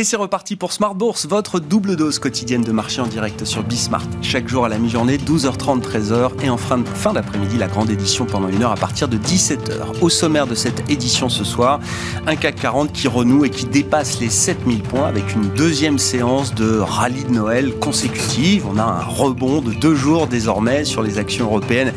[0.00, 3.62] Et c'est reparti pour Smart Bourse, votre double dose quotidienne de marché en direct sur
[3.62, 4.06] Bismart.
[4.22, 6.42] Chaque jour à la mi-journée, 12h30, 13h.
[6.42, 6.78] Et en fin,
[7.12, 10.00] d'après-midi, la grande édition pendant une heure à partir de 17h.
[10.00, 11.80] Au sommaire de cette édition ce soir,
[12.26, 16.54] un CAC 40 qui renoue et qui dépasse les 7000 points avec une deuxième séance
[16.54, 18.64] de rallye de Noël consécutive.
[18.72, 21.92] On a un rebond de deux jours désormais sur les actions européennes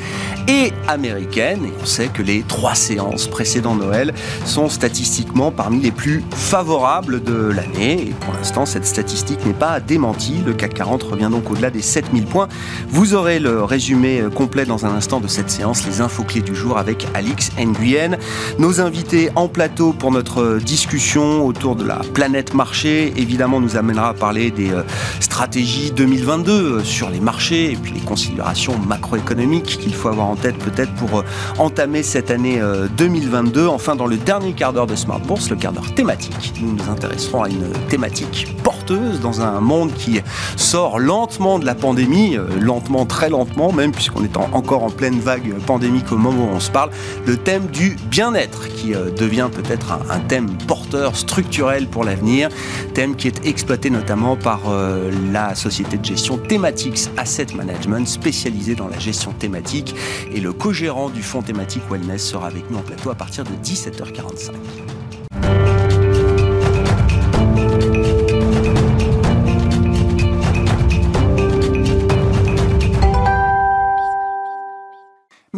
[0.49, 1.67] et américaines.
[1.67, 4.13] Et on sait que les trois séances précédant Noël
[4.45, 7.92] sont statistiquement parmi les plus favorables de l'année.
[7.93, 10.41] Et pour l'instant, cette statistique n'est pas démentie.
[10.43, 12.47] Le CAC 40 revient donc au-delà des 7000 points.
[12.89, 16.41] Vous aurez le résumé euh, complet dans un instant de cette séance, les infos clés
[16.41, 18.17] du jour avec Alix Nguyen.
[18.57, 23.77] Nos invités en plateau pour notre euh, discussion autour de la planète marché, évidemment, nous
[23.77, 24.81] amènera à parler des euh,
[25.19, 30.57] stratégies 2022 sur les marchés et puis les considérations macroéconomiques qu'il faut avoir en tête
[30.57, 31.23] peut-être pour
[31.59, 32.59] entamer cette année
[32.97, 33.67] 2022.
[33.67, 36.89] Enfin, dans le dernier quart d'heure de Smart Bourse, le quart d'heure thématique, nous nous
[36.89, 40.21] intéresserons à une thématique porteuse dans un monde qui
[40.55, 45.19] sort lentement de la pandémie, euh, lentement, très lentement même, puisqu'on est encore en pleine
[45.19, 46.89] vague pandémique au moment où on se parle,
[47.25, 52.49] le thème du bien-être, qui euh, devient peut-être un, thème porteur structurel pour l'avenir,
[52.93, 58.75] thème qui est exploité notamment par euh, la société de gestion Thematics Asset Management, spécialisée
[58.75, 59.95] dans la gestion thématique,
[60.33, 63.51] et le co-gérant du fonds thématique Wellness sera avec nous en plateau à partir de
[63.63, 64.51] 17h45.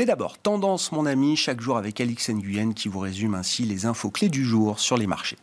[0.06, 3.88] Mais d'abord, tendance mon ami, chaque jour avec Alix Nguyen qui vous résume ainsi les
[3.88, 5.40] infos clés du jour sur les marchés.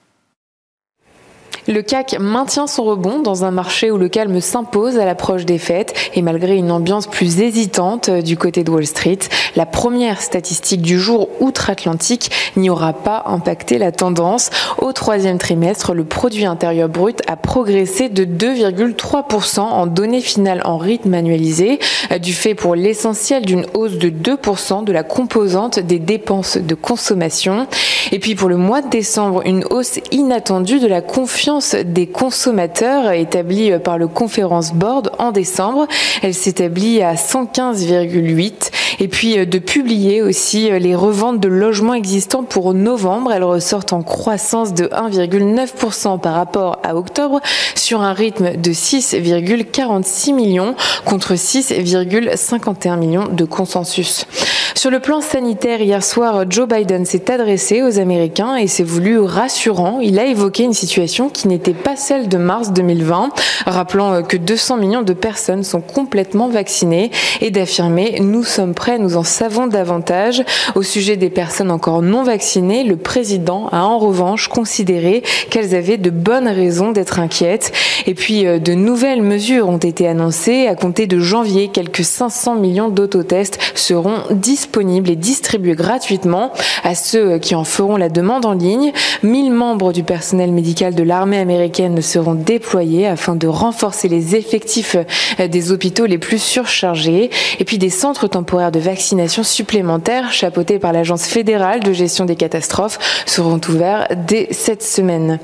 [1.68, 5.58] Le CAC maintient son rebond dans un marché où le calme s'impose à l'approche des
[5.58, 9.20] fêtes et malgré une ambiance plus hésitante euh, du côté de Wall Street,
[9.54, 14.50] la première statistique du jour outre-Atlantique n'y aura pas impacté la tendance.
[14.78, 20.78] Au troisième trimestre, le produit intérieur brut a progressé de 2,3% en données finales en
[20.78, 21.78] rythme annualisé,
[22.10, 26.74] euh, du fait pour l'essentiel d'une hausse de 2% de la composante des dépenses de
[26.74, 27.68] consommation.
[28.10, 31.51] Et puis pour le mois de décembre, une hausse inattendue de la confiance
[31.84, 35.86] des consommateurs établie par le Conference Board en décembre.
[36.22, 38.70] Elle s'établit à 115,8
[39.00, 43.32] et puis euh, de publier aussi euh, les reventes de logements existants pour novembre.
[43.32, 47.40] Elles ressortent en croissance de 1,9% par rapport à octobre
[47.74, 50.74] sur un rythme de 6,46 millions
[51.04, 54.26] contre 6,51 millions de consensus.
[54.74, 59.20] Sur le plan sanitaire, hier soir, Joe Biden s'est adressé aux Américains et s'est voulu
[59.20, 60.00] rassurant.
[60.00, 63.30] Il a évoqué une situation qui n'était pas celle de mars 2020,
[63.66, 67.10] rappelant euh, que 200 millions de personnes sont complètement vaccinées
[67.40, 70.42] et d'affirmer nous sommes prêts, nous en savons davantage.
[70.74, 75.98] Au sujet des personnes encore non vaccinées, le président a en revanche considéré qu'elles avaient
[75.98, 77.72] de bonnes raisons d'être inquiètes.
[78.06, 80.66] Et puis euh, de nouvelles mesures ont été annoncées.
[80.66, 86.52] À compter de janvier, quelques 500 millions d'autotests seront disponibles et distribués gratuitement
[86.84, 88.92] à ceux qui en feront la demande en ligne.
[89.22, 94.96] 1000 membres du personnel médical de l'armée américaine seront déployés afin de renforcer les effectifs
[95.40, 97.30] euh, des hôpitaux les plus surchargés.
[97.58, 102.36] Et puis des centres temporaires de vaccination supplémentaires, chapeautés par l'Agence fédérale de gestion des
[102.36, 105.38] catastrophes, seront ouverts dès cette semaine.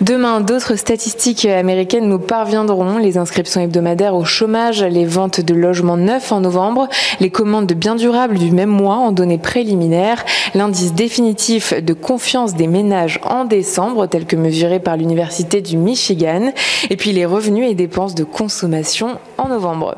[0.00, 2.98] Demain, d'autres statistiques américaines nous parviendront.
[2.98, 6.88] Les inscriptions hebdomadaires au chômage, les ventes de logements neufs en novembre,
[7.20, 10.24] les commandes de biens durables du même mois en données préliminaires,
[10.54, 16.52] l'indice définitif de confiance des ménages en décembre, tel que mesuré par l'Université du Michigan,
[16.90, 19.96] et puis les revenus et dépenses de consommation en novembre.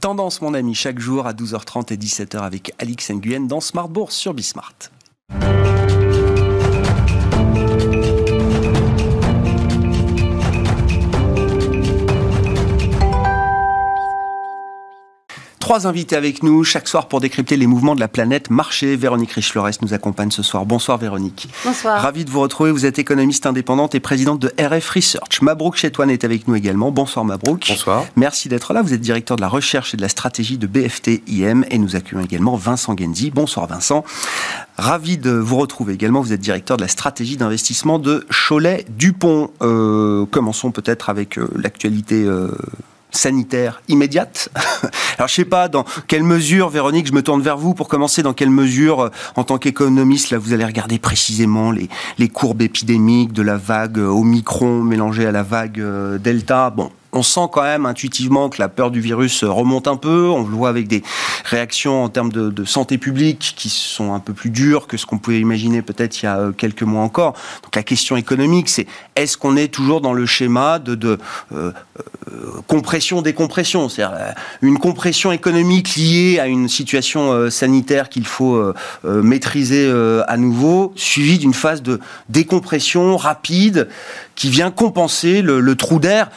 [0.00, 4.16] Tendance, mon ami, chaque jour à 12h30 et 17h avec Alix Nguyen dans Smart Bourse
[4.16, 4.74] sur Bismart.
[15.72, 18.94] Trois invités avec nous chaque soir pour décrypter les mouvements de la planète marché.
[18.94, 20.66] Véronique Richlores nous accompagne ce soir.
[20.66, 21.48] Bonsoir Véronique.
[21.64, 22.02] Bonsoir.
[22.02, 22.70] Ravi de vous retrouver.
[22.70, 25.40] Vous êtes économiste indépendante et présidente de RF Research.
[25.40, 26.90] Mabrouk Chetouane est avec nous également.
[26.90, 27.64] Bonsoir Mabrouk.
[27.66, 28.04] Bonsoir.
[28.16, 28.82] Merci d'être là.
[28.82, 31.96] Vous êtes directeur de la recherche et de la stratégie de BFT IM et nous
[31.96, 33.30] accueillons également Vincent Genzi.
[33.30, 34.04] Bonsoir Vincent.
[34.76, 36.20] Ravi de vous retrouver également.
[36.20, 39.50] Vous êtes directeur de la stratégie d'investissement de Cholet Dupont.
[39.62, 42.22] Euh, commençons peut-être avec euh, l'actualité.
[42.26, 42.50] Euh,
[43.12, 44.48] sanitaire immédiate.
[45.18, 48.22] Alors je sais pas dans quelle mesure, Véronique, je me tourne vers vous pour commencer,
[48.22, 51.88] dans quelle mesure, euh, en tant qu'économiste, là vous allez regarder précisément les,
[52.18, 56.70] les courbes épidémiques de la vague Omicron mélangée à la vague euh, Delta.
[56.70, 60.28] Bon, on sent quand même intuitivement que la peur du virus remonte un peu.
[60.28, 61.02] On le voit avec des
[61.44, 65.18] réactions en termes de, santé publique qui sont un peu plus dures que ce qu'on
[65.18, 67.34] pouvait imaginer peut-être il y a euh, quelques mois encore.
[67.62, 68.86] Donc la question économique, c'est
[69.16, 71.18] est-ce qu'on est toujours dans le schéma de, euh,
[71.52, 71.72] euh,
[72.66, 78.72] compression-décompression C'est-à-dire une compression économique liée à une situation sanitaire qu'il faut
[79.04, 79.90] maîtriser
[80.26, 83.88] à nouveau, suivie d'une phase de décompression rapide
[84.34, 86.30] qui vient compenser le trou d'air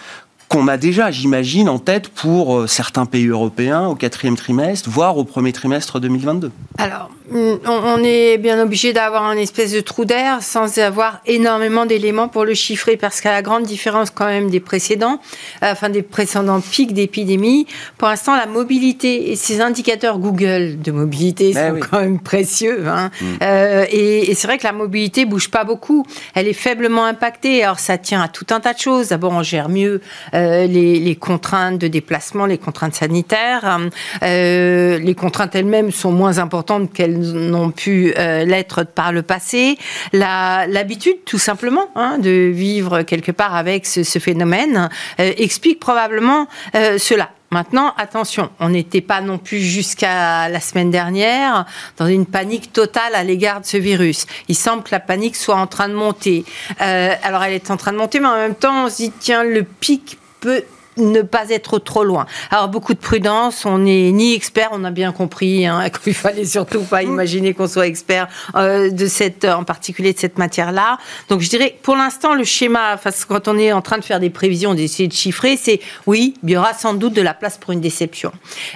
[0.47, 5.17] qu'on a déjà, j'imagine, en tête pour euh, certains pays européens au quatrième trimestre, voire
[5.17, 10.05] au premier trimestre 2022 Alors, mm, on est bien obligé d'avoir un espèce de trou
[10.05, 14.49] d'air sans avoir énormément d'éléments pour le chiffrer, parce qu'à la grande différence quand même
[14.49, 15.19] des précédents,
[15.63, 17.65] euh, enfin des précédents pics d'épidémie,
[17.97, 22.87] pour l'instant, la mobilité et ces indicateurs Google de mobilité ben sont quand même précieux.
[22.87, 23.09] Hein.
[23.19, 23.25] Mm.
[23.41, 26.05] Euh, et, et c'est vrai que la mobilité bouge pas beaucoup.
[26.33, 27.63] Elle est faiblement impactée.
[27.63, 29.09] Alors, ça tient à tout un tas de choses.
[29.09, 30.01] D'abord, on gère mieux
[30.35, 33.79] euh, les, contraintes de déplacement, les contraintes sanitaires.
[34.21, 39.77] Euh, les contraintes elles-mêmes sont moins importantes qu'elles n'ont pu euh, l'être par le passé.
[40.11, 47.29] L'habitude, tout simplement, hein, de vivre quelque part avec ce, ce phénomène explique probablement cela.
[47.51, 51.65] Maintenant, attention, on n'était pas non plus jusqu'à la semaine dernière
[51.97, 54.25] dans une panique totale à l'égard de ce virus.
[54.49, 56.43] Il semble que la panique soit en train de monter.
[56.79, 59.43] alors, elle est en train de monter, mais en même temps, on se dit, tiens,
[59.43, 60.63] le pic peut
[60.97, 62.27] ne pas être trop loin.
[62.51, 66.45] Alors beaucoup de prudence, on n'est ni expert, on a bien compris hein, qu'il fallait
[66.45, 70.99] surtout pas imaginer qu'on soit expert euh, de cette, en particulier de cette matière-là.
[71.27, 74.29] Donc je dirais, pour l'instant, le schéma, quand on est en train de faire des
[74.29, 77.71] prévisions, d'essayer de chiffrer, c'est oui, il y aura sans doute de la place pour
[77.71, 78.31] une déception.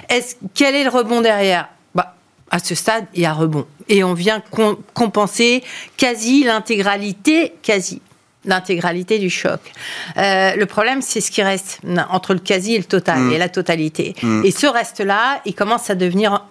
[0.08, 1.68] Est-ce quel est le rebond derrière?
[1.94, 2.16] Bah,
[2.50, 3.66] à ce stade, il y a rebond.
[3.88, 4.42] Et on vient
[4.92, 5.62] compenser
[5.96, 8.02] quasi l'intégralité, quasi
[8.44, 9.60] l'intégralité du choc.
[10.16, 13.32] Euh, le problème, c'est ce qui reste entre le quasi et le total, mm.
[13.32, 14.14] et la totalité.
[14.22, 14.44] Mm.
[14.44, 16.44] Et ce reste-là, il commence à devenir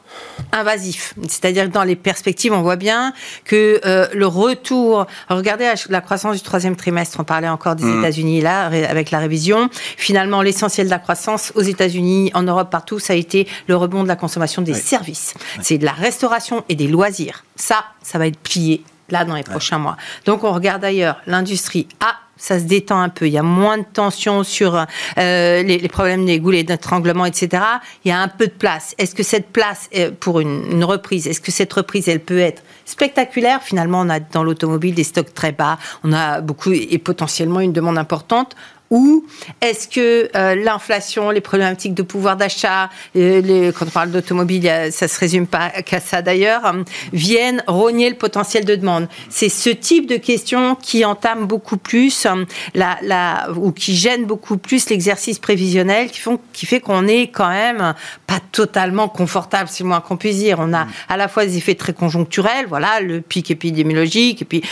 [0.51, 1.13] invasif.
[1.27, 3.13] C'est-à-dire que dans les perspectives, on voit bien
[3.43, 5.07] que euh, le retour...
[5.29, 7.99] Regardez la croissance du troisième trimestre, on parlait encore des mm.
[7.99, 9.69] États-Unis là, avec la révision.
[9.97, 14.03] Finalement, l'essentiel de la croissance aux États-Unis, en Europe, partout, ça a été le rebond
[14.03, 15.33] de la consommation des services.
[15.61, 17.43] C'est de la restauration et des loisirs.
[17.55, 19.97] Ça, ça va être plié là dans les prochains mois.
[20.25, 21.87] Donc on regarde ailleurs, l'industrie.
[21.99, 23.27] Ah, ça se détend un peu.
[23.27, 24.75] Il y a moins de tension sur
[25.17, 27.61] euh, les, problèmes des goulets d'étranglement, etc.
[28.05, 28.95] Il y a un peu de place.
[28.97, 29.89] Est-ce que cette place,
[30.21, 33.61] pour une, reprise, est-ce que cette reprise, elle peut être spectaculaire?
[33.61, 35.77] Finalement, on a dans l'automobile des stocks très bas.
[36.05, 38.55] On a beaucoup et potentiellement une demande importante
[38.89, 39.25] ou
[39.61, 45.07] est-ce que euh, l'inflation, les problématiques de pouvoir d'achat, euh, quand on parle d'automobile, ça
[45.07, 46.83] se résume pas qu'à ça d'ailleurs, euh,
[47.13, 52.25] viennent rogner le potentiel de demande C'est ce type de questions qui entament beaucoup plus
[52.73, 57.27] la, la, ou qui gênent beaucoup plus l'exercice prévisionnel, qui, font, qui fait qu'on est
[57.27, 57.93] quand même
[58.25, 60.57] pas totalement confortable, c'est moins qu'on puisse dire.
[60.59, 64.63] On a à la fois des effets très conjoncturels, voilà, le pic épidémiologique, et puis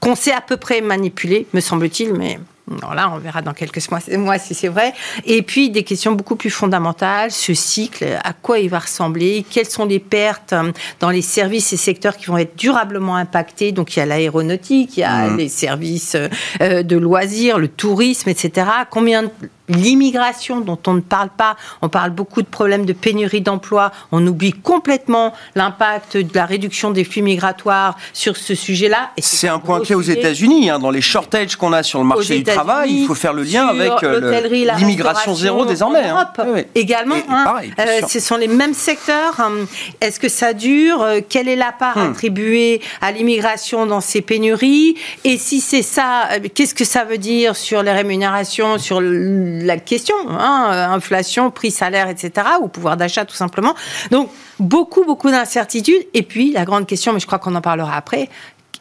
[0.00, 2.38] qu'on sait à peu près manipuler, me semble-t-il, mais
[2.94, 4.92] là, on verra dans quelques mois, si c'est vrai.
[5.24, 9.68] Et puis des questions beaucoup plus fondamentales, ce cycle, à quoi il va ressembler, quelles
[9.68, 13.72] sont les pertes euh, dans les services et secteurs qui vont être durablement impactés.
[13.72, 15.36] Donc il y a l'aéronautique, il y a mmh.
[15.36, 16.16] les services
[16.60, 18.66] euh, de loisirs, le tourisme, etc.
[18.90, 19.30] Combien
[19.68, 21.56] l'immigration dont on ne parle pas.
[21.82, 23.92] On parle beaucoup de problèmes de pénurie d'emploi.
[24.12, 29.10] On oublie complètement l'impact de la réduction des flux migratoires sur ce sujet-là.
[29.18, 30.70] C'est un point clé aux États-Unis.
[30.70, 33.42] Hein, dans les shortages qu'on a sur le marché du travail, il faut faire le
[33.42, 34.40] lien avec euh,
[34.78, 36.10] l'immigration zéro désormais.
[36.10, 36.62] En hein.
[36.74, 37.54] Également, hein.
[37.78, 39.40] euh, ce sont les mêmes secteurs.
[40.00, 41.02] Est-ce que ça dure?
[41.02, 42.10] Euh, Quelle est la part hmm.
[42.10, 44.96] attribuée à l'immigration dans ces pénuries?
[45.24, 49.78] Et si c'est ça, qu'est-ce que ça veut dire sur les rémunérations, sur le la
[49.78, 53.74] question, hein, euh, inflation, prix, salaire, etc., ou pouvoir d'achat tout simplement.
[54.10, 56.06] Donc beaucoup, beaucoup d'incertitudes.
[56.14, 58.28] Et puis la grande question, mais je crois qu'on en parlera après,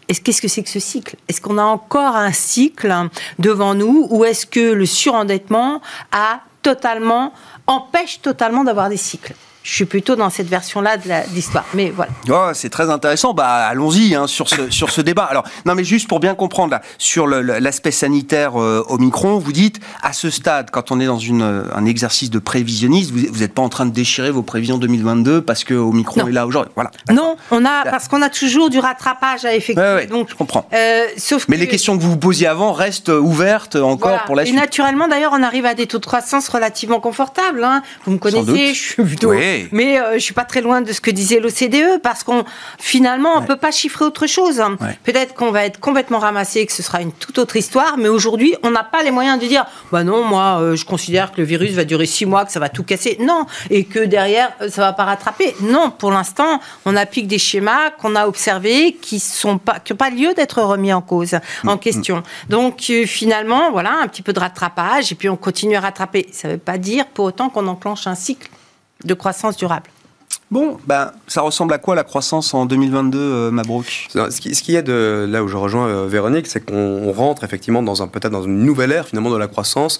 [0.07, 1.15] qu'est-ce que c'est que ce cycle?
[1.27, 2.93] Est-ce qu'on a encore un cycle
[3.39, 7.33] devant nous ou est-ce que le surendettement a totalement
[7.67, 9.35] empêche totalement d'avoir des cycles?
[9.65, 11.65] Je suis plutôt dans cette version-là de l'histoire.
[11.73, 12.11] Mais voilà.
[12.29, 13.33] Oh, c'est très intéressant.
[13.33, 15.23] Bah, allons-y hein, sur ce sur ce débat.
[15.23, 19.51] Alors, non, mais juste pour bien comprendre là, sur l'aspect sanitaire euh, au micron, vous
[19.51, 23.55] dites à ce stade, quand on est dans une, un exercice de prévisionniste, vous n'êtes
[23.55, 26.71] pas en train de déchirer vos prévisions 2022 parce que micron est là aujourd'hui.
[26.75, 26.91] Voilà.
[27.11, 30.05] Non, on a parce qu'on a toujours du rattrapage à effectuer.
[30.05, 30.69] donc, je comprends.
[30.73, 34.45] Euh, sauf mais les questions que vous vous posiez avant restent ouvertes encore pour la
[34.45, 34.55] suite.
[34.55, 37.63] Et naturellement, d'ailleurs, on arrive à des taux de croissance relativement confortables.
[37.63, 37.81] Hein.
[38.05, 39.54] Vous me connaissez, je suis plutôt Oui.
[39.71, 42.45] Mais je suis pas très loin de ce que disait l'OCDE parce qu'on
[42.79, 44.61] finalement on ne peut pas chiffrer autre chose.
[45.03, 48.55] Peut-être qu'on va être complètement ramassé, que ce sera une toute autre histoire, mais aujourd'hui
[48.63, 51.71] on n'a pas les moyens de dire bah non moi je considère que le virus
[51.71, 53.17] va durer six mois, que ça va tout casser.
[53.19, 55.55] Non, et que derrière ça va pas rattraper.
[55.61, 59.97] Non, pour l'instant on applique des schémas qu'on a observés qui sont pas qui n'ont
[59.97, 61.35] pas lieu d'être remis en cause,
[61.65, 62.17] en mm, question.
[62.17, 62.23] Mm.
[62.49, 66.27] Donc finalement voilà un petit peu de rattrapage et puis on continue à rattraper.
[66.31, 68.49] Ça ne veut pas dire pour autant qu'on enclenche un cycle
[69.05, 69.89] de croissance durable.
[70.51, 74.09] Bon, ben, ça ressemble à quoi la croissance en 2022, euh, Mabrouk?
[74.13, 77.43] Ce qui, ce qui est de là où je rejoins euh, Véronique, c'est qu'on rentre
[77.43, 79.99] effectivement dans un peut-être dans une nouvelle ère finalement de la croissance,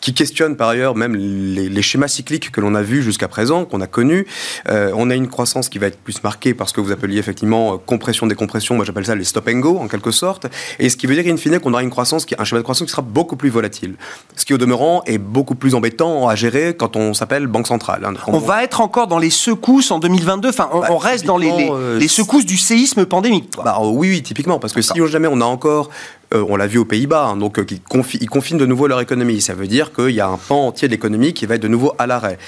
[0.00, 3.82] qui questionne par ailleurs même les, schémas cycliques que l'on a vus jusqu'à présent, qu'on
[3.82, 4.26] a connus.
[4.70, 7.18] Euh, on a une croissance qui va être plus marquée par ce que vous appeliez
[7.18, 8.76] effectivement compression décompression.
[8.76, 10.46] Moi, j'appelle ça les stop and go en quelque sorte.
[10.78, 12.64] Et ce qui veut dire in fine qu'on aura une croissance qui un schéma de
[12.64, 13.96] croissance qui sera beaucoup plus volatile.
[14.36, 18.06] Ce qui au demeurant est beaucoup plus embêtant à gérer quand on s'appelle banque centrale.
[18.06, 18.14] Hein.
[18.26, 21.38] On, on va être encore dans les secousses en 2022 Enfin, on, bah, reste dans
[21.38, 23.50] les, euh, les, secousses du séisme pandémique.
[23.64, 25.90] Bah, oui, oui, typiquement, parce que si jamais on a encore
[26.34, 27.80] euh, on l'a vu aux Pays-Bas, hein, donc euh, qui
[28.20, 29.40] ils confinent de nouveau leur économie.
[29.40, 31.68] Ça veut dire qu'il y a un pan entier de l'économie qui va être de
[31.68, 32.38] nouveau à l'arrêt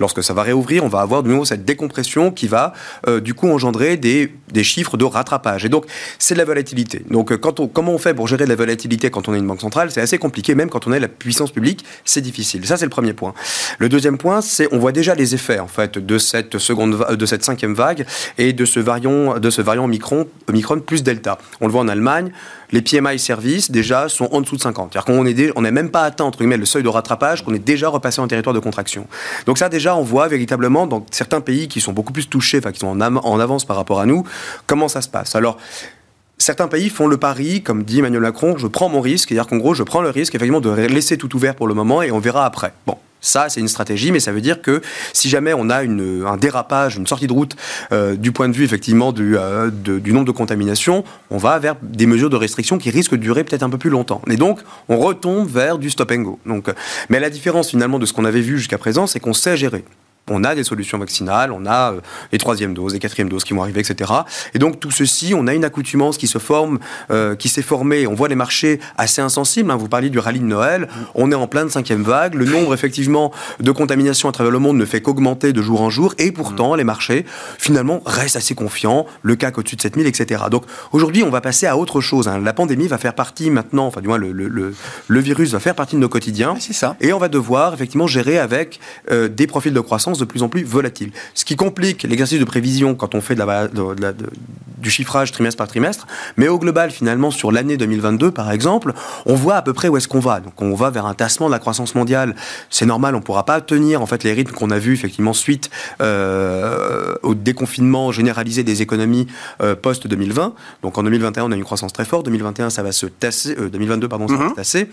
[0.00, 2.72] lorsque ça va réouvrir, on va avoir de nouveau cette décompression qui va
[3.06, 5.64] euh, du coup engendrer des, des, chiffres de rattrapage.
[5.64, 5.84] Et donc,
[6.18, 7.02] c'est de la volatilité.
[7.10, 9.38] Donc, euh, quand on, comment on fait pour gérer de la volatilité quand on est
[9.38, 9.90] une banque centrale?
[9.90, 12.66] C'est assez compliqué, même quand on est la puissance publique, c'est difficile.
[12.66, 13.34] Ça, c'est le premier point.
[13.78, 17.26] Le deuxième point, c'est on voit déjà les effets en fait de cette seconde, de
[17.26, 18.06] cette cinquième vague
[18.38, 21.38] et de ce variant, de ce variant Omicron, Omicron plus Delta.
[21.60, 22.32] On le voit en Allemagne
[22.72, 24.92] les PMI services déjà sont en dessous de 50.
[24.92, 27.58] C'est-à-dire qu'on n'est on même pas atteint entre guillemets le seuil de rattrapage, qu'on est
[27.58, 29.06] déjà repassé en territoire de contraction.
[29.46, 32.72] Donc ça déjà on voit véritablement dans certains pays qui sont beaucoup plus touchés, enfin
[32.72, 34.24] qui sont en, en avance par rapport à nous,
[34.66, 35.34] comment ça se passe.
[35.34, 35.58] Alors
[36.40, 39.58] certains pays font le pari, comme dit Emmanuel Macron, je prends mon risque, c'est-à-dire qu'en
[39.58, 42.18] gros, je prends le risque effectivement de laisser tout ouvert pour le moment et on
[42.18, 42.72] verra après.
[42.86, 44.80] Bon, ça, c'est une stratégie, mais ça veut dire que
[45.12, 47.56] si jamais on a une, un dérapage, une sortie de route
[47.92, 51.76] euh, du point de vue effectivement du, euh, du, nombre de contaminations, on va vers
[51.82, 54.22] des mesures de restriction qui risquent de durer peut-être un peu plus longtemps.
[54.28, 56.38] Et donc, on retombe vers du stop and go.
[56.46, 56.70] Donc,
[57.08, 59.84] mais la différence finalement de ce qu'on avait vu jusqu'à présent, c'est qu'on sait gérer
[60.30, 62.00] on a des solutions vaccinales, on a euh,
[62.32, 64.10] les troisième doses, les quatrième doses qui vont arriver, etc.
[64.54, 66.78] Et donc tout ceci, on a une accoutumance qui se forme,
[67.10, 68.06] euh, qui s'est formée.
[68.06, 69.70] On voit les marchés assez insensibles.
[69.70, 69.76] Hein.
[69.76, 70.88] Vous parliez du rallye de Noël.
[71.14, 72.34] On est en pleine cinquième vague.
[72.34, 75.90] Le nombre effectivement de contaminations à travers le monde ne fait qu'augmenter de jour en
[75.90, 76.14] jour.
[76.18, 77.26] Et pourtant, les marchés
[77.58, 79.06] finalement restent assez confiants.
[79.22, 80.44] Le CAC au-dessus de 7000, etc.
[80.50, 82.28] Donc aujourd'hui, on va passer à autre chose.
[82.28, 82.40] Hein.
[82.44, 84.74] La pandémie va faire partie maintenant, enfin du moins le, le,
[85.08, 86.54] le, virus va faire partie de nos quotidiens.
[86.60, 86.96] C'est ça.
[87.00, 90.48] Et on va devoir effectivement gérer avec euh, des profils de croissance de plus en
[90.48, 91.12] plus volatile.
[91.34, 93.68] Ce qui complique l'exercice de prévision quand on fait de la,
[94.80, 96.06] du chiffrage trimestre par trimestre.
[96.36, 98.92] Mais au global, finalement, sur l'année 2022, par exemple,
[99.26, 100.40] on voit à peu près où est-ce qu'on va.
[100.40, 102.34] Donc on va vers un tassement de la croissance mondiale.
[102.70, 105.32] C'est normal, on ne pourra pas tenir en fait les rythmes qu'on a vus effectivement
[105.32, 109.26] suite euh, au déconfinement généralisé des économies
[109.62, 110.54] euh, post 2020.
[110.82, 112.24] Donc en 2021, on a une croissance très forte.
[112.26, 113.54] 2021, ça va se tasser.
[113.54, 114.50] 2022, euh, pardon, ça va mhm.
[114.50, 114.90] se tasser.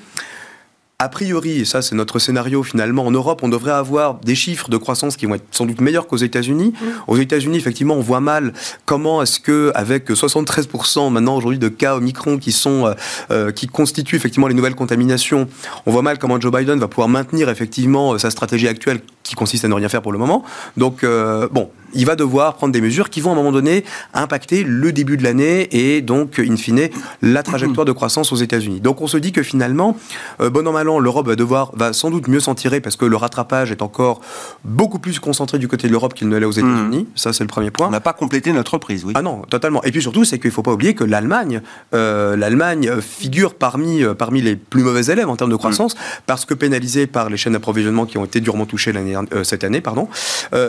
[1.00, 4.68] A priori, et ça c'est notre scénario finalement, en Europe, on devrait avoir des chiffres
[4.68, 6.74] de croissance qui vont être sans doute meilleurs qu'aux États-Unis.
[6.74, 6.86] Mm.
[7.06, 8.51] Aux États-Unis, effectivement, on voit mal
[8.86, 12.94] comment est-ce que, avec 73% maintenant aujourd'hui de cas Omicron qui sont, euh,
[13.30, 15.48] euh, qui constituent effectivement les nouvelles contaminations,
[15.86, 19.36] on voit mal comment Joe Biden va pouvoir maintenir effectivement euh, sa stratégie actuelle qui
[19.36, 20.44] consiste à ne rien faire pour le moment.
[20.77, 21.06] Donc,
[21.51, 24.94] bon, il va devoir prendre des mesures qui vont à un moment donné impacter le
[24.94, 26.88] début de l'année et donc, in fine,
[27.22, 28.80] la trajectoire de croissance aux États-Unis.
[28.80, 29.98] Donc, on se dit que finalement,
[30.39, 33.15] bon an, mal l'Europe va devoir, va sans doute mieux s'en tirer parce que le
[33.15, 34.22] rattrapage est encore
[34.63, 37.03] beaucoup plus concentré du côté de l'Europe qu'il ne l'est aux États-Unis.
[37.03, 37.15] Hmm.
[37.15, 37.88] Ça, c'est le premier point.
[37.88, 39.13] On n'a pas complété notre prise, oui.
[39.15, 39.84] Ah non, totalement.
[39.84, 41.62] Et puis surtout, c'est qu'il ne faut pas oublier que l'Allemagne,
[41.94, 46.22] euh, l'Allemagne figure parmi, euh, parmi les plus mauvais élèves en termes de croissance hmm.
[46.25, 49.82] parce que pénalisée par les chaînes d'approvisionnement qui ont été durement touchées euh, cette année,
[49.82, 50.08] pardon,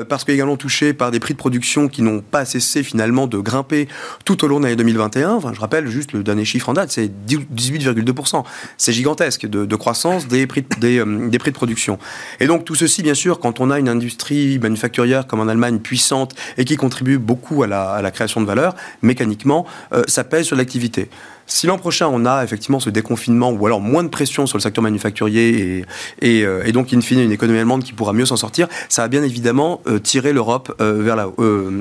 [0.08, 3.88] parce qu'également touchée par des prix de production qui n'ont pas cessé finalement de grimper
[4.24, 5.32] tout au long de l'année 2021.
[5.32, 8.44] Enfin, je rappelle juste le dernier chiffre en date, c'est 18,2%.
[8.76, 11.98] C'est gigantesque de, croissance des prix, des, euh, des prix de production.
[12.40, 15.78] Et donc tout ceci, bien sûr, quand on a une industrie manufacturière comme en Allemagne
[15.78, 20.24] puissante et qui contribue beaucoup à la, à la création de valeur, mécaniquement, euh, ça
[20.24, 21.08] pèse sur l'activité.
[21.46, 24.62] Si l'an prochain, on a effectivement ce déconfinement ou alors moins de pression sur le
[24.62, 25.84] secteur manufacturier
[26.20, 29.02] et, et, euh, donc, in fine, une économie allemande qui pourra mieux s'en sortir, ça
[29.02, 31.28] va bien évidemment tirer l'Europe vers la,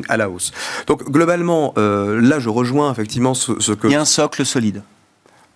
[0.08, 0.54] à la hausse.
[0.88, 3.88] Donc, globalement, là, je rejoins effectivement ce, ce que...
[3.88, 4.84] Il y a un socle solide.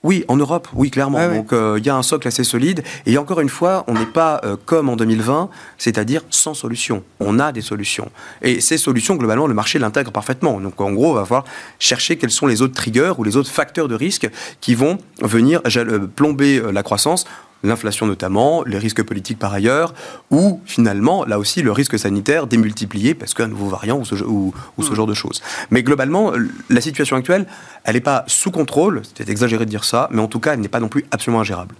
[0.03, 1.27] Oui, en Europe, oui, clairement.
[1.29, 2.84] Donc, euh, il y a un socle assez solide.
[3.05, 7.03] Et encore une fois, on n'est pas euh, comme en 2020, c'est-à-dire sans solution.
[7.20, 8.10] On a des solutions.
[8.41, 10.60] Et ces solutions, globalement, le marché l'intègre parfaitement.
[10.60, 11.46] Donc, en gros, on va voir
[11.77, 14.27] chercher quels sont les autres triggers ou les autres facteurs de risque
[14.60, 17.25] qui vont venir euh, plomber la croissance
[17.63, 19.94] l'inflation notamment, les risques politiques par ailleurs,
[20.30, 24.53] ou finalement, là aussi, le risque sanitaire démultiplié parce qu'un nouveau variant ou ce, ou,
[24.80, 24.96] ce hmm.
[24.96, 25.41] genre de choses.
[25.70, 26.32] Mais globalement,
[26.70, 27.46] la situation actuelle,
[27.84, 30.60] elle n'est pas sous contrôle, c'est exagéré de dire ça, mais en tout cas, elle
[30.60, 31.75] n'est pas non plus absolument ingérable.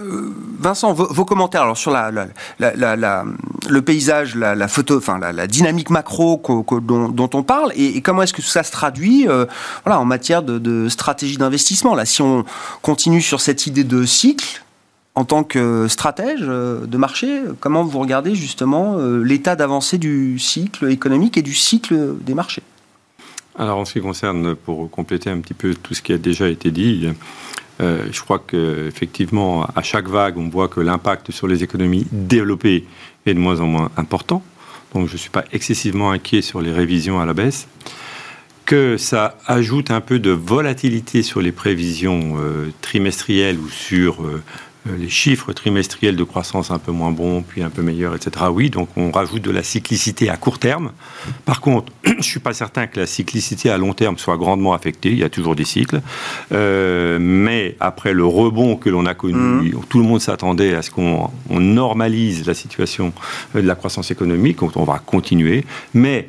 [0.00, 6.40] Euh, Vincent, vos, commentaires alors sur la, le paysage, la, photo, enfin la, dynamique macro
[6.82, 9.46] dont, on parle, et, comment est-ce que ça se traduit, euh,
[9.84, 11.94] voilà, en matière de, stratégie d'investissement.
[11.94, 12.44] Là, si on
[12.82, 14.62] continue sur cette idée de cycle,
[15.14, 20.90] en tant que stratège euh, de marché, comment vous regardez justement l'état d'avancée du cycle
[20.90, 22.62] économique et du cycle des marchés?
[23.58, 26.48] Alors en ce qui concerne, pour compléter un petit peu tout ce qui a déjà
[26.48, 27.08] été dit,
[27.80, 32.86] euh, je crois qu'effectivement, à chaque vague, on voit que l'impact sur les économies développées
[33.26, 34.42] est de moins en moins important.
[34.94, 37.68] Donc je ne suis pas excessivement inquiet sur les révisions à la baisse.
[38.66, 44.26] Que ça ajoute un peu de volatilité sur les prévisions euh, trimestrielles ou sur euh,
[44.26, 44.38] euh,
[44.86, 48.46] les chiffres trimestriels de croissance un peu moins bons, puis un peu meilleurs, etc.
[48.50, 50.92] Oui, donc on rajoute de la cyclicité à court terme.
[51.44, 54.72] Par contre, je ne suis pas certain que la cyclicité à long terme soit grandement
[54.72, 55.10] affectée.
[55.10, 56.00] Il y a toujours des cycles.
[56.52, 59.80] Euh, mais après le rebond que l'on a connu, mmh.
[59.88, 63.12] tout le monde s'attendait à ce qu'on normalise la situation
[63.54, 64.58] de la croissance économique.
[64.58, 65.64] Donc on va continuer.
[65.94, 66.28] Mais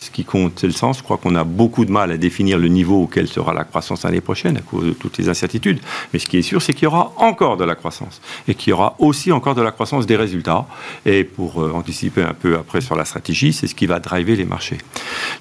[0.00, 0.98] ce qui compte, c'est le sens.
[0.98, 4.04] Je crois qu'on a beaucoup de mal à définir le niveau auquel sera la croissance
[4.04, 5.80] l'année prochaine à cause de toutes les incertitudes.
[6.12, 8.70] Mais ce qui est sûr, c'est qu'il y aura encore de la croissance et qu'il
[8.70, 10.66] y aura aussi encore de la croissance des résultats.
[11.04, 14.36] Et pour euh, anticiper un peu après sur la stratégie, c'est ce qui va driver
[14.36, 14.78] les marchés.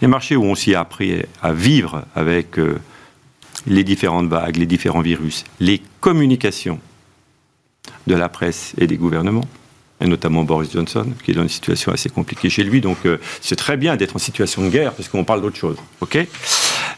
[0.02, 2.80] Les marchés où on s'y a appris à vivre avec euh,
[3.68, 6.80] les différentes vagues, les différents virus, les communications
[8.08, 9.46] de la presse et des gouvernements
[10.00, 12.82] et notamment Boris Johnson, qui est dans une situation assez compliquée chez lui.
[12.82, 15.78] Donc, euh, c'est très bien d'être en situation de guerre, parce qu'on parle d'autre chose.
[16.02, 16.18] OK?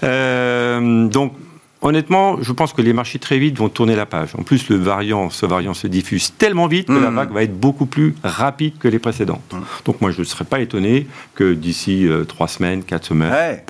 [0.04, 1.34] Euh, Donc,
[1.82, 4.32] honnêtement, je pense que les marchés très vite vont tourner la page.
[4.38, 7.16] En plus, le variant, ce variant se diffuse tellement vite que la mmh.
[7.16, 9.54] vague va être beaucoup plus rapide que les précédentes.
[9.54, 9.60] Mmh.
[9.86, 13.62] Donc, moi, je ne serais pas étonné que d'ici euh, trois semaines, quatre semaines,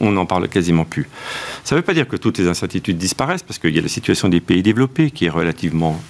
[0.00, 1.08] on n'en parle quasiment plus.
[1.64, 3.88] Ça ne veut pas dire que toutes les incertitudes disparaissent, parce qu'il y a la
[3.88, 6.00] situation des pays développés qui est relativement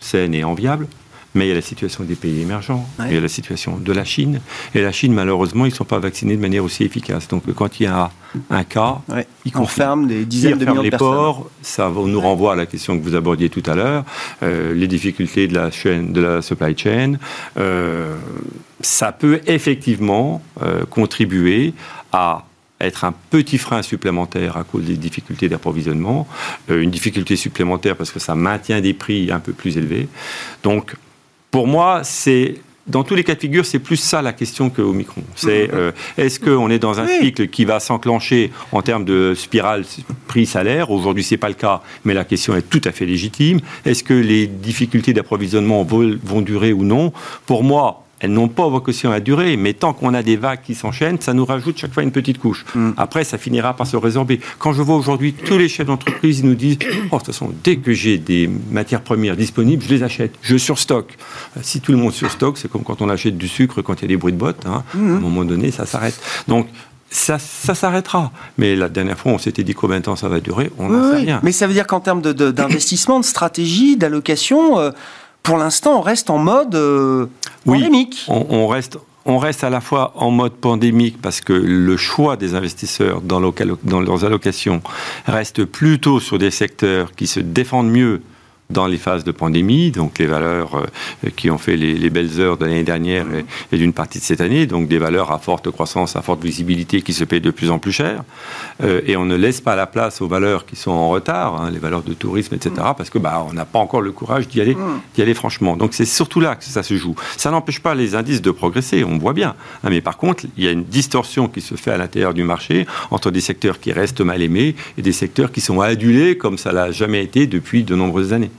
[0.00, 0.88] saine et enviable
[1.34, 3.92] mais il y a la situation des pays émergents, il y a la situation de
[3.92, 4.40] la Chine.
[4.74, 7.28] Et la Chine, malheureusement, ils ne sont pas vaccinés de manière aussi efficace.
[7.28, 8.10] Donc quand il y a
[8.50, 9.00] un cas,
[9.44, 11.50] ils confirment des dizaines de millions de les ports.
[11.62, 14.04] Ça nous renvoie à la question que vous abordiez tout à l'heure,
[14.42, 17.14] euh, les difficultés de la chaîne, de la supply chain.
[17.56, 18.16] Euh,
[18.80, 21.72] ça peut effectivement euh, contribuer
[22.12, 22.44] à
[22.80, 26.26] être un petit frein supplémentaire à cause des difficultés d'approvisionnement,
[26.68, 30.08] une difficulté supplémentaire parce que ça maintient des prix un peu plus élevés.
[30.64, 30.96] Donc,
[31.52, 32.56] pour moi, c'est
[32.88, 35.22] dans tous les cas de figure, c'est plus ça la question que Omicron.
[35.36, 35.74] C'est mhm.
[35.74, 39.84] euh, est-ce qu'on est dans un cycle qui va s'enclencher en termes de spirale
[40.26, 40.90] prix-salaire?
[40.90, 43.60] Aujourd'hui, c'est pas le cas, mais la question est tout à fait légitime.
[43.84, 47.12] Est-ce que les difficultés d'approvisionnement vont durer ou non?
[47.46, 50.76] Pour moi, elles n'ont pas vocation à durer, mais tant qu'on a des vagues qui
[50.76, 52.64] s'enchaînent, ça nous rajoute chaque fois une petite couche.
[52.74, 52.90] Mm.
[52.96, 54.40] Après, ça finira par se résorber.
[54.60, 57.52] Quand je vois aujourd'hui tous les chefs d'entreprise, ils nous disent oh, de toute façon,
[57.64, 61.18] dès que j'ai des matières premières disponibles, je les achète, je surstocke.
[61.56, 64.02] Euh, si tout le monde surstocke, c'est comme quand on achète du sucre quand il
[64.02, 64.64] y a des bruits de bottes.
[64.66, 64.84] Hein.
[64.94, 65.14] Mm.
[65.14, 66.18] À un moment donné, ça s'arrête.
[66.46, 66.68] Donc,
[67.12, 68.32] ça, s'arrêtera.
[68.56, 71.10] Mais la dernière fois, on s'était dit combien de temps ça va durer, on n'en
[71.10, 71.40] sait rien.
[71.42, 74.90] Mais ça veut dire qu'en termes d'investissement, de, de, stratégie, d'allocation, euh,
[75.42, 77.26] pour l'instant, on reste en mode euh,
[77.64, 78.26] pandémique.
[78.28, 82.54] on, reste on reste à la fois en mode pandémique parce que le choix des
[82.54, 83.40] investisseurs dans,
[83.82, 84.82] dans, leurs allocations
[85.26, 88.22] reste plutôt sur des secteurs qui se défendent mieux
[88.72, 92.56] dans les phases de pandémie, donc les valeurs euh, qui ont fait les, belles heures
[92.56, 93.26] de l'année dernière
[93.72, 97.02] et, d'une partie de cette année, donc des valeurs à forte croissance, à forte visibilité
[97.02, 98.24] qui se payent de plus en plus cher.
[98.82, 101.70] Euh, et on ne laisse pas la place aux valeurs qui sont en retard, hein,
[101.70, 102.94] les valeurs de tourisme, etc., mm.
[102.96, 105.00] parce que bah, on n'a pas encore le courage d'y aller, mm.
[105.14, 105.76] d'y aller franchement.
[105.76, 107.14] Donc c'est surtout là que ça se joue.
[107.36, 109.54] Ça n'empêche pas les indices de progresser, on voit bien.
[109.84, 112.44] Hein, mais par contre, il y a une distorsion qui se fait à l'intérieur du
[112.44, 116.58] marché entre des secteurs qui restent mal aimés et des secteurs qui sont adulés comme
[116.58, 118.50] ça l'a jamais été depuis de nombreuses années.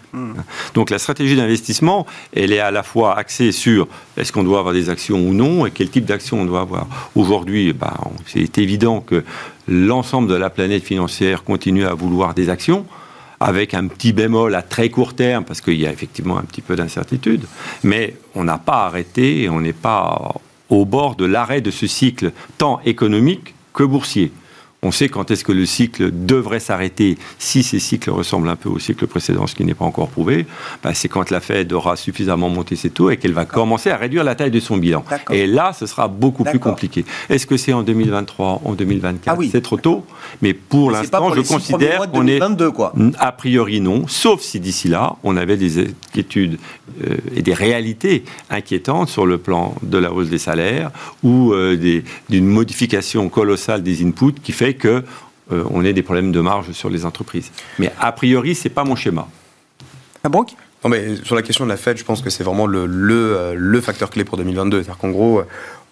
[0.73, 3.87] Donc la stratégie d'investissement, elle est à la fois axée sur
[4.17, 6.87] est-ce qu'on doit avoir des actions ou non et quel type d'action on doit avoir.
[7.15, 9.23] Aujourd'hui, bah, c'est évident que
[9.67, 12.85] l'ensemble de la planète financière continue à vouloir des actions
[13.39, 16.61] avec un petit bémol à très court terme, parce qu'il y a effectivement un petit
[16.61, 17.45] peu d'incertitude,
[17.83, 20.33] mais on n'a pas arrêté et on n'est pas
[20.69, 24.31] au bord de l'arrêt de ce cycle tant économique que boursier.
[24.83, 28.69] On sait quand est-ce que le cycle devrait s'arrêter si ces cycles ressemblent un peu
[28.69, 30.45] au cycle précédent, ce qui n'est pas encore prouvé.
[30.83, 33.97] Bah, c'est quand la Fed aura suffisamment monté ses taux et qu'elle va commencer à
[33.97, 35.03] réduire la taille de son bilan.
[35.31, 37.05] Et là, ce sera beaucoup plus compliqué.
[37.29, 39.49] Est-ce que c'est en 2023, en 2024 ah oui.
[39.51, 40.05] C'est trop tôt.
[40.41, 42.39] Mais pour l'instant, je considère qu'on est
[42.73, 42.93] quoi.
[43.19, 46.59] a priori non, sauf si d'ici là, on avait des inquiétudes
[47.03, 50.91] euh, et des réalités inquiétantes sur le plan de la hausse des salaires
[51.23, 55.03] ou euh, d'une modification colossale des inputs qui fait que
[55.51, 57.51] euh, on ait des problèmes de marge sur les entreprises.
[57.79, 59.27] Mais a priori, c'est pas mon schéma.
[60.23, 60.45] Ah bon
[60.83, 63.53] non, mais sur la question de la Fed, je pense que c'est vraiment le, le,
[63.55, 64.83] le, facteur clé pour 2022.
[64.83, 65.41] C'est-à-dire qu'en gros,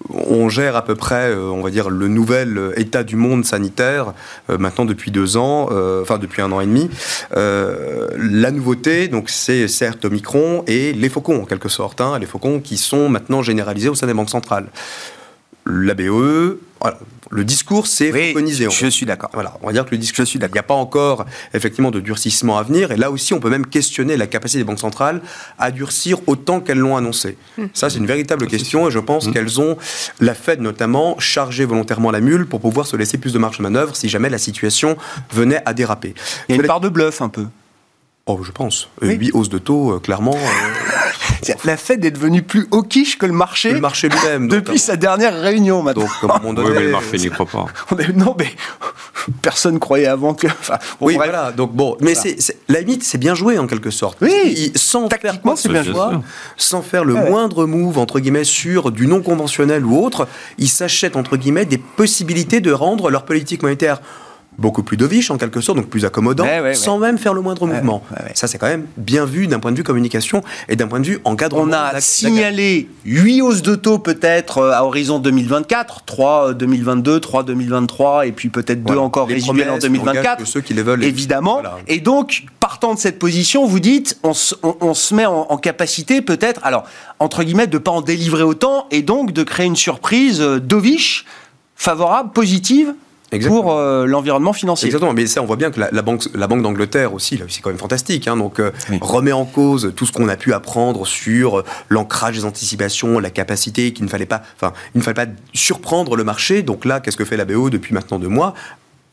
[0.10, 4.14] on gère à peu près, euh, on va dire, le nouvel état du monde sanitaire
[4.50, 6.90] euh, maintenant depuis deux ans, euh, enfin depuis un an et demi.
[7.34, 12.60] la nouveauté, donc, c'est certes Omicron et les faucons en quelque sorte, hein, les faucons
[12.60, 14.68] qui sont maintenant généralisés au sein des banques centrales.
[15.66, 16.58] La BOE,
[17.30, 19.30] le discours s'est oui, Je suis d'accord.
[19.34, 21.92] Voilà, on va dire que le discours, je suis Il n'y a pas encore effectivement
[21.92, 24.80] de durcissement à venir, et là aussi, on peut même questionner la capacité des banques
[24.80, 25.22] centrales
[25.58, 27.38] à durcir autant qu'elles l'ont annoncé.
[27.58, 27.68] Hmm.
[27.74, 29.34] Ça, c'est une véritable question, et je pense hmm.
[29.34, 29.78] qu'elles ont,
[30.20, 33.64] la Fed notamment, chargé volontairement la mule pour pouvoir se laisser plus de marge de
[33.64, 34.98] manœuvre si jamais la situation
[35.32, 36.14] venait à déraper.
[36.50, 37.46] Il y a une part de bluff un peu.
[38.26, 38.90] Oh, je pense.
[39.02, 39.16] Oui.
[39.16, 40.36] 8 hausses de taux, euh, clairement.
[40.36, 40.91] Euh,
[41.66, 43.74] la Fed est devenue plus hawkish que le marché.
[43.74, 44.48] Le marché lui-même.
[44.48, 46.04] Depuis sa dernière réunion, maintenant.
[46.04, 47.66] Donc, à un moment donné, oui, mais le marché n'y croit pas.
[48.16, 48.48] non, mais
[49.42, 50.48] personne croyait avant que.
[50.48, 51.52] Enfin, oui, voilà.
[51.52, 54.18] Donc bon, mais c'est la limite, c'est bien joué en quelque sorte.
[54.22, 54.72] Oui.
[54.76, 56.00] sans faire c'est bien joué.
[56.58, 61.16] Sans faire le moindre move entre guillemets sur du non conventionnel ou autre, ils s'achètent
[61.16, 64.02] entre guillemets des possibilités de rendre leur politique monétaire
[64.58, 68.04] beaucoup plus dovish en quelque sorte, donc plus accommodant, sans même faire le moindre mouvement.
[68.34, 71.06] Ça, c'est quand même bien vu d'un point de vue communication et d'un point de
[71.06, 71.64] vue encadrement.
[71.64, 77.44] On a signalé 8 hausses de taux peut-être euh, à horizon 2024, 3 2022, 3
[77.44, 80.46] 2023 et puis peut-être 2 encore résiduels en 2024.
[80.46, 81.04] Ceux qui les veulent.
[81.04, 81.62] Évidemment.
[81.88, 86.84] Et donc, partant de cette position, vous dites, on, se met en, capacité peut-être, alors,
[87.20, 90.60] entre guillemets, de ne pas en délivrer autant et donc de créer une surprise euh,
[90.60, 91.26] dovish
[91.76, 92.94] favorable, positive
[93.40, 94.88] pour euh, l'environnement financier.
[94.88, 97.62] Exactement, mais ça, on voit bien que la, banque, la banque d'Angleterre aussi, là, c'est
[97.62, 98.28] quand même fantastique.
[98.28, 102.36] Hein, donc, euh, remet en cause tout ce qu'on a pu apprendre sur euh, l'ancrage
[102.36, 106.24] des anticipations, la capacité qu'il ne fallait pas, enfin, il ne fallait pas surprendre le
[106.24, 106.62] marché.
[106.62, 108.54] Donc là, qu'est-ce que fait la BO depuis maintenant deux mois?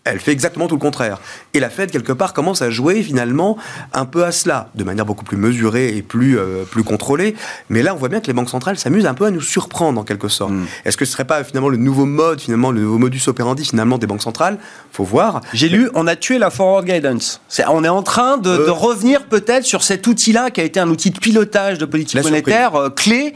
[0.04, 1.20] Elle fait exactement tout le contraire.
[1.54, 3.58] Et la Fed, quelque part, commence à jouer finalement
[3.92, 7.34] un peu à cela, de manière beaucoup plus mesurée et plus, euh, plus contrôlée.
[7.68, 10.00] Mais là, on voit bien que les banques centrales s'amusent un peu à nous surprendre
[10.00, 10.52] en quelque sorte.
[10.52, 10.64] Mm.
[10.84, 13.98] Est-ce que ce serait pas finalement le nouveau mode, finalement le nouveau modus operandi finalement
[13.98, 14.58] des banques centrales?
[14.92, 15.42] Faut voir.
[15.52, 17.40] J'ai lu, on a tué la forward guidance.
[17.68, 18.72] on est en train de, euh.
[18.72, 22.74] revenir peut-être sur cet outil-là qui a été un outil de pilotage de politique monétaire
[22.76, 23.34] euh, clé.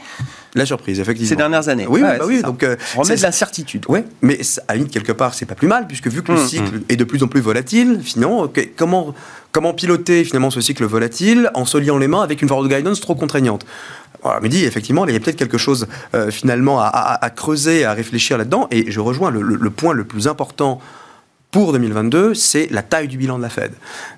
[0.54, 1.28] La surprise, effectivement.
[1.30, 1.86] Ces dernières années.
[1.88, 2.42] Oui, bah oui.
[2.42, 3.86] Donc, euh, remet de l'incertitude.
[3.88, 4.38] Oui, mais
[4.68, 6.46] à limite, quelque part, c'est pas plus mal, puisque vu que le mmh.
[6.46, 9.14] cycle est de plus en plus volatile, finalement, comment,
[9.50, 13.00] comment piloter finalement ce cycle volatile en se liant les mains avec une forward guidance
[13.00, 13.64] trop contraignante?
[14.22, 17.92] Voilà, me dit effectivement, il y a peut-être quelque chose euh, finalement à, creuser, à
[17.92, 18.68] réfléchir là-dedans.
[18.70, 20.80] Et je rejoins le point le plus important
[21.52, 23.72] pour 2022, c'est la taille du bilan de la Fed.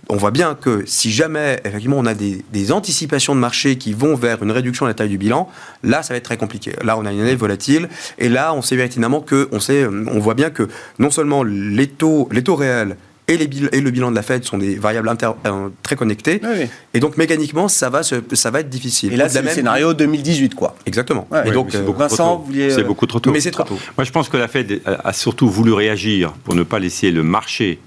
[0.09, 4.15] On voit bien que si jamais, effectivement, on a des, anticipations de marché qui vont
[4.15, 5.51] vers une réduction de la taille du bilan,
[5.83, 6.77] là, ça va être très compliqué.
[6.85, 10.21] Là, on a une année volatile, et là, on sait véritablement que, on sait, on
[10.21, 10.69] voit bien que
[11.01, 14.45] non seulement les taux, les taux réels et, les et, le bilan de la Fed
[14.45, 16.41] sont des variables euh, très connectées.
[16.93, 19.13] Et donc, mécaniquement, ça va, ça va être difficile.
[19.13, 20.77] Et là, c'est le scénario 2018, quoi.
[20.87, 21.27] Exactement.
[21.45, 23.31] et donc, c'est beaucoup, Vincent, c'est euh, beaucoup trop tôt.
[23.31, 23.79] Mais c'est trop tôt.
[23.97, 27.23] Moi, je pense que la Fed a surtout voulu réagir pour ne pas laisser le
[27.23, 27.79] marché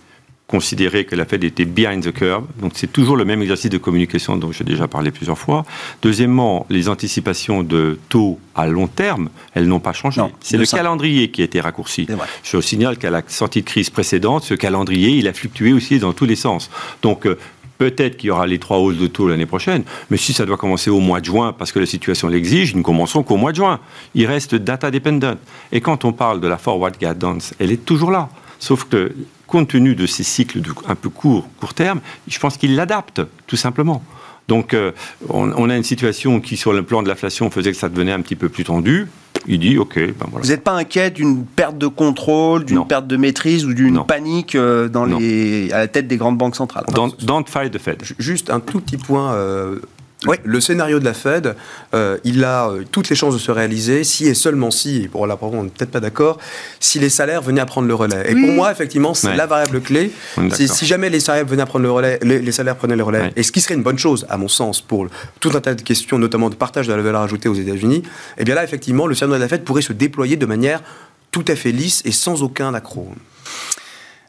[0.48, 2.46] considérer que la Fed était behind the curve.
[2.60, 5.66] Donc c'est toujours le même exercice de communication dont j'ai déjà parlé plusieurs fois.
[6.02, 10.22] Deuxièmement, les anticipations de taux à long terme, elles n'ont pas changé.
[10.40, 12.08] C'est le calendrier qui a été raccourci.
[12.44, 16.14] Je signale qu'à la sortie de crise précédente, ce calendrier, il a fluctué aussi dans
[16.14, 16.70] tous les sens.
[17.02, 17.38] Donc euh,
[17.78, 20.58] Peut-être qu'il y aura les trois hausses de taux l'année prochaine, mais si ça doit
[20.58, 23.52] commencer au mois de juin parce que la situation l'exige, nous ne commencerons qu'au mois
[23.52, 23.80] de juin.
[24.16, 25.38] Il reste data dependent.
[25.72, 28.30] Et quand on parle de la forward guidance, elle est toujours là.
[28.60, 29.14] Sauf que
[29.48, 33.56] compte tenu de ces cycles un peu courts, court terme, je pense qu'il l'adapte, tout
[33.56, 34.04] simplement.
[34.48, 34.92] Donc, euh,
[35.30, 38.22] on, a une situation qui, sur le plan de l'inflation, faisait que ça devenait un
[38.22, 39.08] petit peu plus tendu.
[39.46, 40.46] Il dit, OK, ben voilà.
[40.46, 44.56] Vous n'êtes pas inquiet d'une perte de contrôle, d'une perte de maîtrise ou d'une panique
[44.56, 46.86] euh, dans les, à la tête des grandes banques centrales?
[46.94, 48.04] Don't, don't fight the Fed.
[48.20, 49.80] Juste un tout petit point euh,
[50.26, 50.38] oui.
[50.44, 51.56] Le scénario de la Fed,
[51.94, 55.08] euh, il a euh, toutes les chances de se réaliser si et seulement si, et
[55.08, 56.40] pour la on n'est peut-être pas d'accord,
[56.80, 58.32] si les salaires venaient à prendre le relais.
[58.32, 60.12] Et pour moi, effectivement, c'est la variable clé.
[60.52, 63.44] Si jamais les salaires venaient à prendre le relais, les, salaires prenaient le relais, et
[63.44, 65.08] ce qui serait une bonne chose, à mon sens, pour
[65.40, 68.40] tout un tas de questions, notamment de partage de la valeur ajoutée aux États-Unis, et
[68.40, 70.82] eh bien là, effectivement, le scénario de la Fed pourrait se déployer de manière
[71.30, 73.10] tout à fait lisse et sans aucun accroc.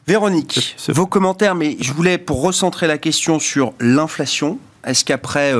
[0.05, 4.59] Véronique, vos commentaires, mais je voulais pour recentrer la question sur l'inflation.
[4.85, 5.53] Est-ce qu'après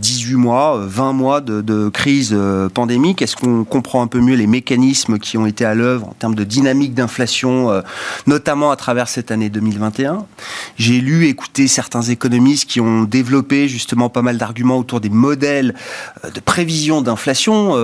[0.00, 2.36] 18 mois, 20 mois de, crise
[2.72, 6.14] pandémique, est-ce qu'on comprend un peu mieux les mécanismes qui ont été à l'œuvre en
[6.14, 7.82] termes de dynamique d'inflation,
[8.26, 10.26] notamment à travers cette année 2021
[10.78, 15.74] J'ai lu, écouté certains économistes qui ont développé justement pas mal d'arguments autour des modèles
[16.34, 17.76] de prévision d'inflation,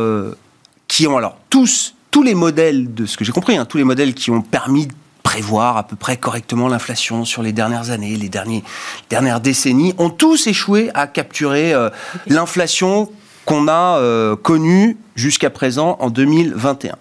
[0.88, 3.84] qui ont alors tous tous les modèles de ce que j'ai compris, hein, tous les
[3.84, 4.88] modèles qui ont permis
[5.22, 8.64] prévoir à peu près correctement l'inflation sur les dernières années, les derniers,
[9.10, 11.90] dernières décennies, ont tous échoué à capturer euh,
[12.26, 13.10] l'inflation
[13.44, 16.96] qu'on a euh, connue jusqu'à présent en 2021.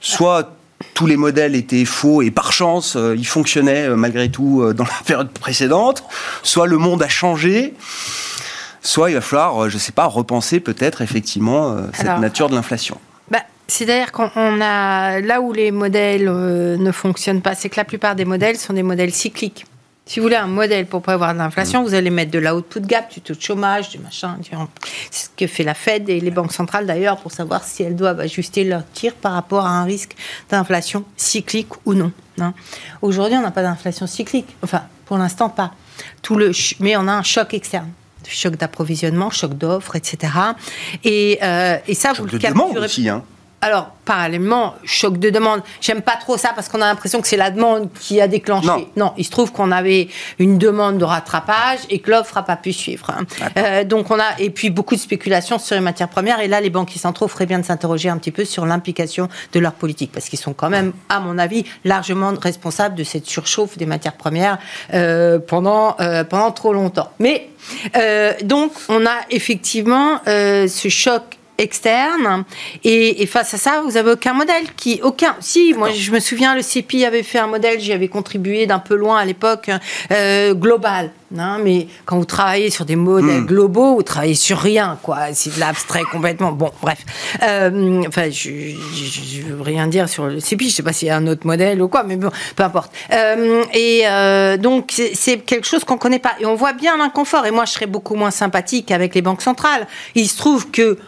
[0.00, 0.56] soit
[0.94, 4.90] tous les modèles étaient faux et par chance, euh, ils fonctionnaient malgré tout dans la
[5.06, 6.04] période précédente,
[6.42, 7.74] soit le monde a changé
[8.84, 12.98] soit il va falloir, je ne sais pas, repenser peut-être effectivement cette nature de l'inflation.
[13.68, 18.14] C'est-à-dire qu'on a là où les modèles euh, ne fonctionnent pas, c'est que la plupart
[18.14, 19.64] des modèles sont des modèles cycliques.
[20.04, 22.80] Si vous voulez un modèle pour prévoir de l'inflation, vous allez mettre de la output
[22.80, 24.36] gap, du taux de chômage, du machin.
[25.10, 27.94] C'est ce que fait la Fed et les banques centrales d'ailleurs pour savoir si elles
[27.94, 30.16] doivent ajuster leur tir par rapport à un risque
[30.50, 32.10] d'inflation cyclique ou non.
[32.40, 32.52] Hein.
[33.00, 34.48] Aujourd'hui, on n'a pas d'inflation cyclique.
[34.62, 35.72] Enfin, pour l'instant, pas.
[36.20, 37.88] Tout le mais on a un choc externe
[38.28, 40.32] choc d'approvisionnement, choc d'offres, etc.
[41.04, 42.78] Et, euh, et ça, choc vous le capturez.
[42.84, 43.24] aussi, hein.
[43.64, 45.62] Alors, parallèlement, choc de demande.
[45.80, 48.88] J'aime pas trop ça parce qu'on a l'impression que c'est la demande qui a déclenché.
[48.96, 50.08] Non, il se trouve qu'on avait
[50.40, 53.10] une demande de rattrapage et que l'offre n'a pas pu suivre.
[53.10, 53.24] Hein.
[53.56, 56.40] Euh, donc on a et puis beaucoup de spéculations sur les matières premières.
[56.40, 59.60] Et là, les banquiers centraux feraient bien de s'interroger un petit peu sur l'implication de
[59.60, 63.78] leur politique parce qu'ils sont quand même, à mon avis, largement responsables de cette surchauffe
[63.78, 64.58] des matières premières
[64.92, 67.12] euh, pendant euh, pendant trop longtemps.
[67.20, 67.48] Mais
[68.42, 72.44] donc on a effectivement ce choc externe.
[72.84, 75.36] Et, face à ça, vous avez aucun modèle qui, aucun.
[75.40, 78.80] Si, moi, je me souviens, le CEPI avait fait un modèle, j'y avais contribué d'un
[78.80, 79.70] peu loin à l'époque,
[80.10, 81.10] euh, global.
[81.30, 83.46] Non, mais quand vous travaillez sur des modèles hmm.
[83.46, 85.32] globaux, vous travaillez sur rien, quoi.
[85.32, 86.52] C'est de l'abstrait complètement.
[86.52, 86.98] Bon, bref.
[87.42, 90.68] Euh, enfin, je, ne veux rien dire sur le CEPI.
[90.68, 92.92] Je sais pas s'il y a un autre modèle ou quoi, mais bon, peu importe.
[93.12, 94.04] Euh, et
[94.58, 96.34] donc, c'est quelque chose qu'on connaît pas.
[96.38, 97.46] Et on voit bien l'inconfort.
[97.46, 99.86] Et moi, je serais beaucoup moins sympathique avec les banques centrales.
[100.14, 100.98] Il se trouve que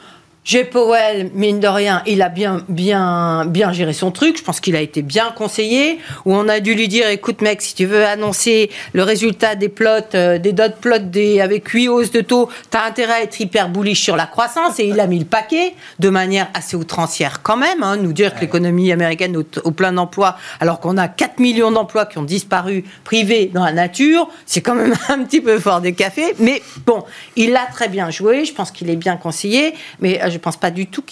[0.45, 0.65] J.
[0.65, 4.37] Powell, mine de rien, il a bien, bien, bien géré son truc.
[4.37, 5.99] Je pense qu'il a été bien conseillé.
[6.27, 9.71] Où on a dû lui dire, écoute mec, si tu veux annoncer le résultat des
[9.71, 13.41] plots, euh, des dot plots des, avec huit hausses de taux, t'as intérêt à être
[13.41, 14.79] hyper bullish sur la croissance.
[14.79, 17.83] Et il a mis le paquet de manière assez outrancière quand même.
[17.83, 21.71] Hein, nous dire que l'économie américaine au, au plein d'emplois, alors qu'on a 4 millions
[21.71, 25.81] d'emplois qui ont disparu privés dans la nature, c'est quand même un petit peu fort
[25.81, 26.35] des cafés.
[26.39, 27.03] Mais bon,
[27.35, 28.45] il a très bien joué.
[28.45, 29.73] Je pense qu'il est bien conseillé.
[30.01, 31.03] Mais euh, je pense pas du tout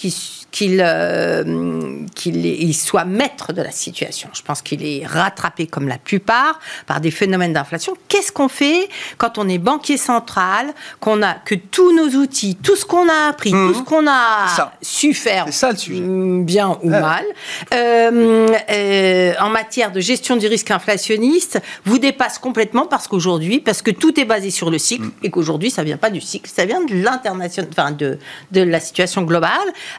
[0.53, 1.43] qu'il euh,
[2.13, 4.29] qu'il soit maître de la situation.
[4.33, 7.97] Je pense qu'il est rattrapé comme la plupart par des phénomènes d'inflation.
[8.07, 8.87] Qu'est-ce qu'on fait
[9.17, 10.67] quand on est banquier central,
[10.99, 13.73] qu'on a que tous nos outils, tout ce qu'on a appris, tout mhm.
[13.73, 15.47] ce qu'on a su faire,
[16.45, 17.25] bien ou mal,
[17.73, 23.81] euh, euh, en matière de gestion du risque inflationniste, vous dépasse complètement parce qu'aujourd'hui, parce
[23.81, 25.11] que tout est basé sur le cycle mhm.
[25.23, 28.19] et qu'aujourd'hui ça vient pas du cycle, ça vient de l'international, enfin de
[28.51, 29.49] de la situation globale,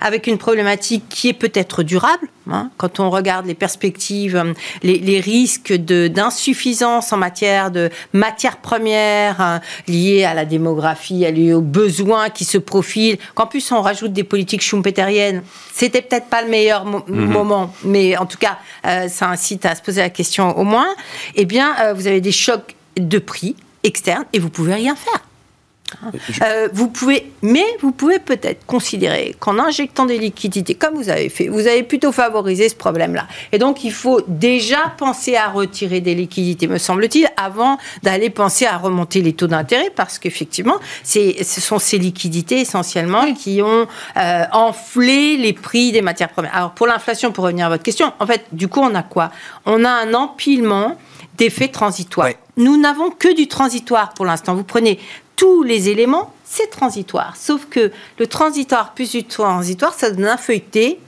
[0.00, 2.28] avec une problématique qui est peut-être durable.
[2.50, 4.52] Hein, quand on regarde les perspectives, euh,
[4.82, 11.62] les, risques d'insuffisance en matière de matières premières euh, liées à la démographie, liées aux
[11.62, 16.50] besoins qui se profilent, qu'en plus on rajoute des politiques schumpeteriennes, c'était peut-être pas le
[16.50, 17.02] meilleur mhm.
[17.08, 20.88] moment, mais en tout cas, euh, ça incite à se poser la question au moins.
[21.36, 25.22] Eh bien, vous avez des chocs de prix externes et vous pouvez rien faire.
[26.42, 31.28] Euh, vous pouvez, mais vous pouvez peut-être considérer qu'en injectant des liquidités, comme vous avez
[31.28, 33.26] fait, vous avez plutôt favorisé ce problème-là.
[33.52, 38.66] Et donc, il faut déjà penser à retirer des liquidités, me semble-t-il, avant d'aller penser
[38.66, 44.44] à remonter les taux d'intérêt, parce qu'effectivement, ce sont ces liquidités essentiellement qui ont euh,
[44.52, 46.54] enflé les prix des matières premières.
[46.54, 49.30] Alors, pour l'inflation, pour revenir à votre question, en fait, du coup, on a quoi?
[49.66, 50.96] On a un empilement
[51.36, 52.30] d'effets transitoires.
[52.56, 54.54] Nous n'avons que du transitoire pour l'instant.
[54.54, 55.00] Vous prenez
[55.36, 57.36] tous les éléments, c'est transitoire.
[57.36, 61.00] Sauf que le transitoire plus du transitoire, ça donne un feuilleté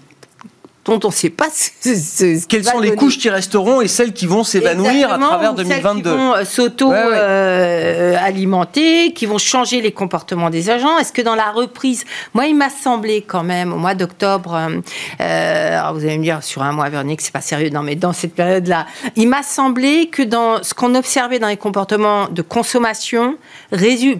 [0.86, 4.26] dont on ne sait pas ce, Quelles sont les couches qui resteront et celles qui
[4.26, 10.70] vont s'évanouir à travers 2022 Qui vont euh, s'auto-alimenter, qui vont changer les comportements des
[10.70, 10.96] agents.
[10.98, 14.80] Est-ce que dans la reprise, moi, il m'a semblé quand même, au mois d'octobre, euh,
[15.20, 18.12] euh vous allez me dire sur un mois, Véronique, c'est pas sérieux, non, mais dans
[18.12, 23.38] cette période-là, il m'a semblé que dans ce qu'on observait dans les comportements de consommation,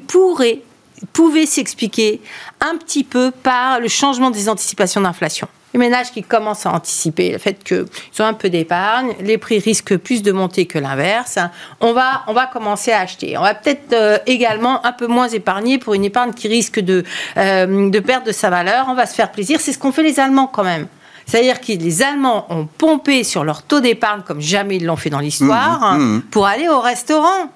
[0.07, 0.63] pourrait
[1.13, 2.21] pouvait s'expliquer
[2.61, 5.49] un petit peu par le changement des anticipations d'inflation.
[5.73, 7.85] les ménages qui commencent à anticiper le fait qu'ils
[8.21, 11.39] ont un peu d'épargne, les prix risquent plus de monter que l'inverse,
[11.81, 13.37] on va, on va commencer à acheter.
[13.37, 17.05] On va peut-être euh, également un peu moins épargner pour une épargne qui risque de,
[17.37, 18.87] euh, de perdre de sa valeur.
[18.89, 19.61] On va se faire plaisir.
[19.61, 20.87] C'est ce qu'ont fait les Allemands quand même.
[21.27, 25.11] C'est-à-dire que les Allemands ont pompé sur leur taux d'épargne comme jamais ils l'ont fait
[25.11, 26.23] dans l'histoire Mmh, mmh.
[26.31, 27.51] pour aller au restaurant.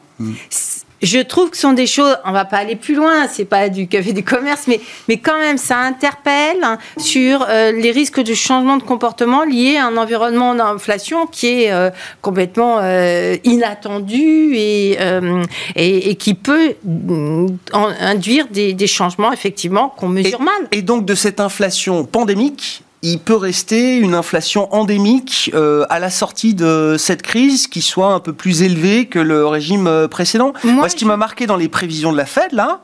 [1.03, 3.69] Je trouve que ce sont des choses, on va pas aller plus loin, c'est pas
[3.71, 8.21] du café du commerce, mais, mais quand même, ça interpelle hein, sur euh, les risques
[8.21, 14.53] de changement de comportement liés à un environnement d'inflation qui est euh, complètement euh, inattendu
[14.55, 15.43] et, euh,
[15.75, 17.47] et, et qui peut mm,
[18.01, 20.69] induire des, des changements, effectivement, qu'on mesure mal.
[20.73, 26.11] Et donc de cette inflation pandémique, il peut rester une inflation endémique euh, à la
[26.11, 30.53] sortie de cette crise qui soit un peu plus élevée que le régime euh, précédent.
[30.65, 32.81] Moi, Moi, ce qui je- m'a marqué dans les prévisions de la Fed, là,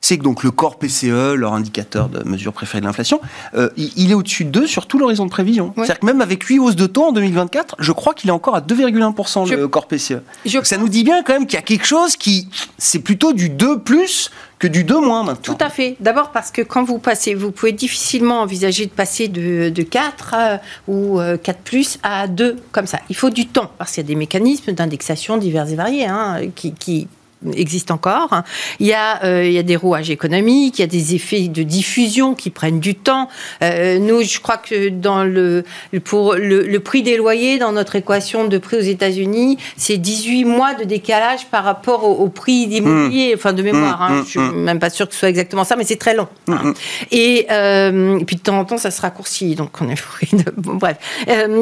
[0.00, 3.20] c'est que donc le corps PCE, leur indicateur de mesure préférée de l'inflation,
[3.54, 5.66] euh, il, est au-dessus de 2 sur tout l'horizon de prévision.
[5.76, 5.84] Ouais.
[5.84, 8.56] C'est-à-dire que même avec 8 hausses de taux en 2024, je crois qu'il est encore
[8.56, 10.22] à 2,1% Je- le corps PCE.
[10.46, 13.00] Je Donc ça nous dit bien quand même qu'il y a quelque chose qui, c'est
[13.00, 15.54] plutôt du 2 plus que du 2 moins maintenant.
[15.54, 15.96] Tout à fait.
[16.00, 20.34] D'abord parce que quand vous passez, vous pouvez difficilement envisager de passer de, de 4
[20.34, 20.56] euh,
[20.88, 23.00] ou euh, 4 plus à 2 comme ça.
[23.10, 26.40] Il faut du temps parce qu'il y a des mécanismes d'indexation divers et variés hein,
[26.54, 27.06] qui, qui
[27.54, 28.42] existent encore.
[28.80, 31.48] Il y, a, euh, il y a des rouages économiques, il y a des effets
[31.48, 33.28] de diffusion qui prennent du temps.
[33.62, 35.64] Euh, nous, je crois que dans le,
[36.04, 40.44] pour le, le prix des loyers, dans notre équation de prix aux États-Unis, c'est 18
[40.44, 44.02] mois de décalage par rapport au, au prix d'immobilier, enfin de mémoire.
[44.02, 44.20] hein.
[44.20, 46.28] mmh, je suis même pas sûre que ce soit exactement ça, mais c'est très long.
[46.48, 46.74] hein.
[47.10, 50.28] Et, euh, et puis de temps en temps, ça se raccourcit, donc on est fruit
[50.32, 50.44] de...
[50.56, 50.96] bon, bref.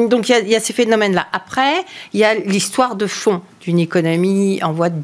[0.09, 1.27] Donc il y a- il y, a ces phénomènes-là.
[1.31, 1.73] Après,
[2.13, 4.99] il y a l'histoire de fond d'une économie en voie de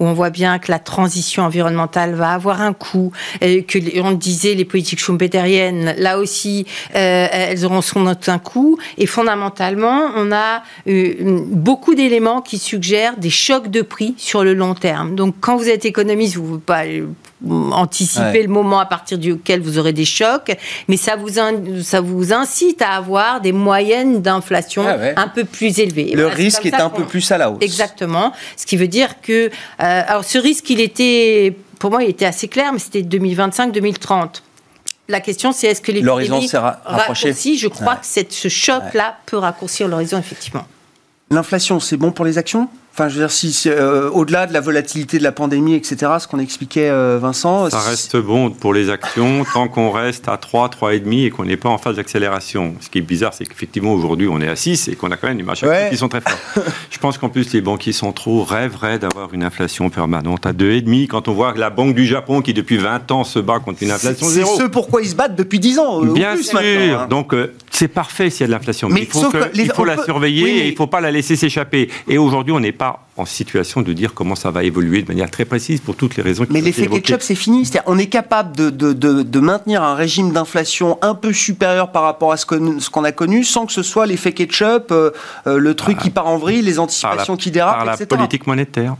[0.00, 4.12] où on voit bien que la transition environnementale va avoir un coût, et que on
[4.12, 8.78] disait les politiques schumpeteriennes, là aussi, euh, elles auront son un coût.
[8.98, 14.54] Et fondamentalement, on a euh, beaucoup d'éléments qui suggèrent des chocs de prix sur le
[14.54, 15.14] long terme.
[15.14, 16.84] Donc quand vous êtes économiste, vous ne pouvez pas
[17.72, 18.42] anticiper Ouais.
[18.42, 20.56] le moment à partir duquel vous aurez des chocs,
[20.88, 25.14] mais ça vous, in- ça vous incite à avoir des moyennes d'inflation Ah ouais.
[25.16, 26.12] un peu plus élevées.
[26.14, 27.58] Le voilà, risque est un peu plus à la hausse.
[27.60, 28.32] Exactement.
[28.56, 29.48] Ce qui veut dire que.
[29.48, 31.54] euh, alors, ce risque, il était.
[31.78, 34.42] Pour moi, il était assez clair, mais c'était 2025-2030.
[35.08, 37.32] La question, c'est est-ce que les L'horizon s'est ra- rapproché.
[37.34, 37.98] Je crois Ouais.
[38.00, 40.66] que cette- ce choc-là peut raccourcir l'horizon, effectivement.
[41.30, 42.68] L'inflation, c'est bon pour les actions?
[42.98, 46.12] Enfin, je veux dire, si, si, euh, au-delà de la volatilité de la pandémie, etc.,
[46.18, 50.38] ce qu'on expliquait euh, Vincent, Ça reste bon pour les actions tant qu'on reste à
[50.38, 52.74] 3, 3,5 et qu'on n'est pas en phase d'accélération.
[52.80, 55.28] Ce qui est bizarre, c'est qu'effectivement, aujourd'hui, on est à 6 et qu'on a quand
[55.28, 55.88] même des marchés Ouais.
[55.90, 56.64] qui sont très forts.
[56.90, 61.28] Je pense qu'en plus, les banquiers centraux rêveraient d'avoir une inflation permanente à 2,5 quand
[61.28, 63.88] on voit que la Banque du Japon, qui depuis 20 ans se bat contre une
[63.88, 64.56] c'est inflation c'est zéro.
[64.58, 66.02] ce pourquoi ils se battent depuis 10 ans.
[66.02, 66.58] euh, Bien plus sûr.
[66.58, 67.06] hein.
[67.10, 67.34] Donc,
[67.70, 68.88] c'est parfait s'il y a de l'inflation.
[68.88, 70.52] Mais, Mais il faut, sauf que- que les- il faut on la peut- surveiller oui,
[70.54, 71.90] mais- et il ne faut pas la laisser s'échapper.
[72.08, 72.85] Et aujourd'hui, on n'est pas
[73.16, 76.22] en situation de dire comment ça va évoluer de manière très précise pour toutes les
[76.22, 77.64] raisons qui Mais l'effet ketchup, c'est fini.
[77.64, 81.92] C'est-à-dire, on est capable de, de, de, de maintenir un régime d'inflation un peu supérieur
[81.92, 84.90] par rapport à ce qu'on ce qu'on a connu, sans que ce soit l'effet ketchup,
[84.90, 85.10] euh,
[85.46, 88.06] euh, le truc qui part en vrille, les la, anticipations qui dérapent, par la etc.
[88.08, 88.96] politique monétaire.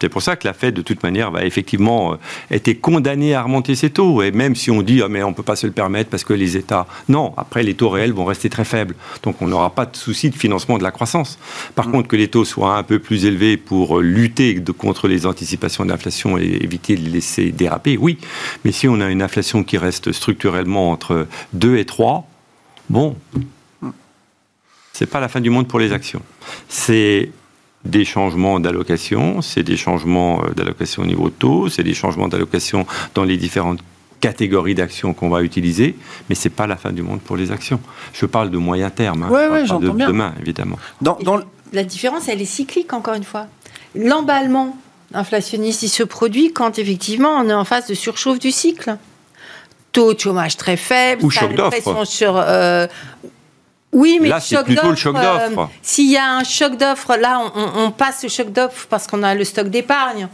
[0.00, 2.16] C'est pour ça que la Fed, de toute manière, va effectivement euh,
[2.50, 4.22] été condamnée à remonter ses taux.
[4.22, 6.24] Et même si on dit, ah, mais on ne peut pas se le permettre parce
[6.24, 6.86] que les États.
[7.10, 8.94] Non, après, les taux réels vont rester très faibles.
[9.22, 11.38] Donc, on n'aura pas de souci de financement de la croissance.
[11.74, 15.06] Par contre, que les taux soient un peu plus élevés pour euh, lutter de- contre
[15.06, 18.16] les anticipations d'inflation et éviter de les laisser déraper, oui.
[18.64, 22.26] Mais si on a une inflation qui reste structurellement entre 2 et 3,
[22.88, 23.16] bon,
[24.94, 26.22] c'est pas la fin du monde pour les actions.
[26.68, 27.30] C'est
[27.84, 32.28] des changements d'allocation, c'est des changements euh, d'allocation au niveau de taux, c'est des changements
[32.28, 33.80] d'allocation dans les différentes
[34.20, 35.96] catégories d'actions qu'on va utiliser,
[36.28, 37.80] mais c'est pas la fin du monde pour les actions.
[38.12, 40.08] Je parle de moyen terme, hein, Ouais, pas de bien.
[40.08, 40.78] demain, évidemment.
[41.00, 43.46] Dans, dans le- La différence, elle est cyclique, encore une fois.
[43.94, 44.76] L'emballement
[45.14, 48.96] inflationniste, il se produit quand, effectivement, on est en phase de surchauffe du cycle.
[49.92, 52.04] Taux de chômage très faible, Ou choc d'offre.
[52.04, 52.36] sur...
[52.36, 52.86] euh,
[53.92, 55.68] oui, mais Là, c'est choc plutôt le d'offre, choc euh, d'offre.
[55.82, 57.42] S'il y a un choc d'offre, là,
[57.76, 60.28] on, passe le choc d'offre parce qu'on a le stock d'épargne.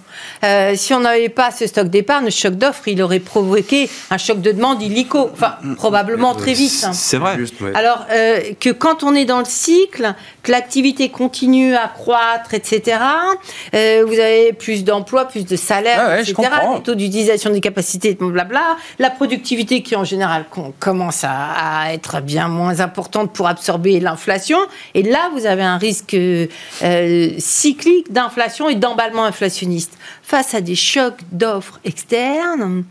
[0.45, 4.19] Euh, si on n'avait pas ce stock d'épargne, le choc d'offre, il aurait provoqué un
[4.19, 5.31] choc de demande illico.
[5.33, 6.85] Enfin, probablement très vite.
[6.85, 6.93] hein.
[6.93, 7.39] C'est vrai.
[7.75, 10.15] Alors euh, que quand on est dans le cycle,
[10.47, 12.99] que l'activité continue à croître, etc.,
[13.75, 16.37] euh, vous avez plus d'emplois, plus de salaires, ouais, etc.,
[16.77, 21.33] des taux d'utilisation des capacités, blabla, la productivité qui en général com- commence à,
[21.87, 24.59] à être bien moins importante pour absorber l'inflation.
[24.95, 26.47] Et là, vous avez un risque euh,
[27.39, 29.99] cyclique d'inflation et d'emballement inflationniste.
[30.23, 32.85] Face à des chocs d'offres externes,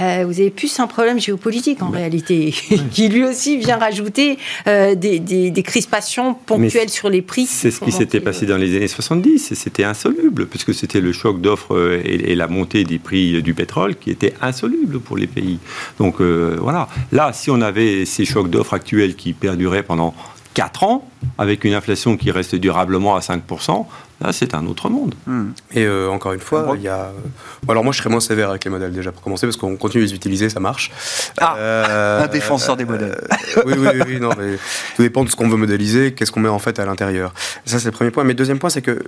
[0.00, 2.54] Euh, vous avez plus un problème géopolitique en réalité,
[2.92, 7.46] qui lui aussi vient rajouter euh, des, des, crispations ponctuelles sur les prix.
[7.46, 11.12] C'est ce qui s'était passé dans les années 70, et c'était insoluble, puisque c'était le
[11.12, 15.26] choc d'offres euh, et, la montée des prix du pétrole qui était insoluble pour les
[15.26, 15.58] pays.
[15.98, 20.14] Donc voilà, là, si on avait ces chocs d'offres actuels qui perduraient pendant
[20.54, 23.86] 4 ans, avec une inflation qui reste durablement à 5%,
[24.20, 25.14] là, c'est un autre monde.
[25.26, 25.50] Hmm.
[25.72, 27.12] Et euh, encore une fois, il y a.
[27.68, 30.04] Alors, moi, je serais moins sévère avec les modèles déjà pour commencer, parce qu'on continue
[30.04, 30.90] de les utiliser, ça marche.
[31.38, 33.18] Ah euh, Un défenseur des modèles.
[33.56, 34.56] Euh, oui, oui, oui, non, mais
[34.96, 37.32] tout dépend de ce qu'on veut modéliser, qu'est-ce qu'on met en fait à l'intérieur.
[37.64, 38.24] Ça, c'est le premier point.
[38.24, 39.02] Mais le deuxième point, c'est que.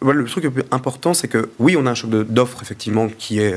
[0.00, 3.08] Voilà, le truc le plus important, c'est que oui, on a un choc d'offres, effectivement,
[3.08, 3.54] qui, est,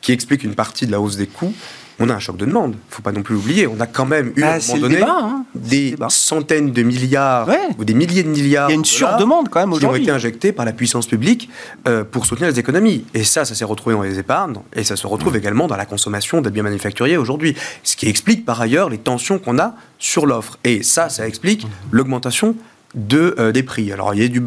[0.00, 1.54] qui explique une partie de la hausse des coûts
[1.98, 2.72] on a un choc de demande.
[2.72, 3.66] Il ne faut pas non plus l'oublier.
[3.66, 5.44] On a quand même eu, à un bah, moment donné, hein.
[5.54, 8.68] des centaines de milliards ou des milliers de milliards.
[8.68, 10.02] Il y a une surdemande quand même aujourd'hui.
[10.02, 11.48] Qui ont été injectés par la puissance publique
[11.88, 13.04] euh, pour soutenir les économies.
[13.14, 15.86] Et ça, ça s'est retrouvé dans les épargnes et ça se retrouve également dans la
[15.86, 17.56] consommation des biens manufacturiers aujourd'hui.
[17.82, 20.58] Ce qui explique par ailleurs les tensions qu'on a sur l'offre.
[20.64, 22.56] Et ça, ça explique l'augmentation
[22.94, 23.92] de, euh, des prix.
[23.92, 24.42] Alors, il y a du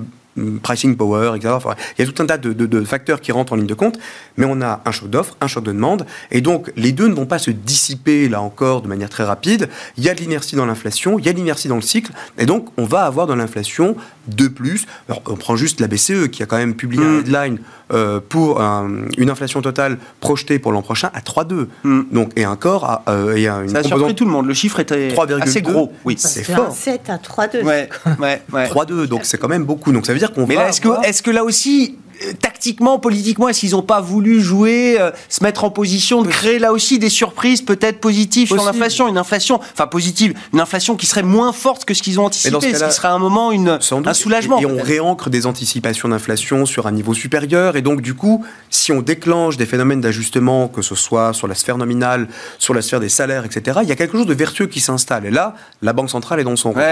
[0.61, 1.55] pricing power, etc.
[1.97, 3.99] il y a tout un tas de, facteurs qui rentrent en ligne de compte,
[4.37, 7.13] mais on a un choc d'offre, un choc de demande, et donc les deux ne
[7.13, 9.69] vont pas se dissiper là encore de manière très rapide.
[9.97, 12.11] Il y a de l'inertie dans l'inflation, il y a de l'inertie dans le cycle,
[12.37, 13.95] et donc on va avoir de l'inflation
[14.27, 14.85] de plus.
[15.07, 17.19] Alors, on prend juste la BCE qui a quand même publié un mm.
[17.19, 17.59] headline
[17.91, 21.67] euh, pour une inflation totale projetée pour l'an prochain à 3,2.
[21.83, 22.01] Mm.
[22.11, 24.45] Donc, et encore, à, euh, et une ça a surpris tout le monde.
[24.45, 25.91] Le chiffre était assez gros.
[26.05, 26.71] Oui, c'est fort.
[26.71, 27.63] 7 à 3,2.
[27.63, 28.67] Ouais, ouais, ouais.
[28.67, 29.07] 3,2.
[29.07, 29.91] Donc c'est quand même beaucoup.
[29.91, 31.97] Donc ça veut dire qu'on Mais là, est-ce que, est que là aussi,
[32.41, 36.59] tactiquement, politiquement, est-ce qu'ils n'ont pas voulu jouer, euh, se mettre en position de créer
[36.59, 41.05] là aussi des surprises peut-être positives sur l'inflation, une inflation, enfin positive, une inflation qui
[41.05, 44.13] serait moins forte que ce qu'ils ont anticipé, ce, qui serait un moment une, un
[44.13, 44.59] soulagement.
[44.59, 48.91] Et, on réancre des anticipations d'inflation sur un niveau supérieur, et donc du coup, si
[48.91, 52.99] on déclenche des phénomènes d'ajustement, que ce soit sur la sphère nominale, sur la sphère
[52.99, 55.25] des salaires, etc., il y a quelque chose de vertueux qui s'installe.
[55.25, 56.83] Et là, la Banque centrale est dans son rôle.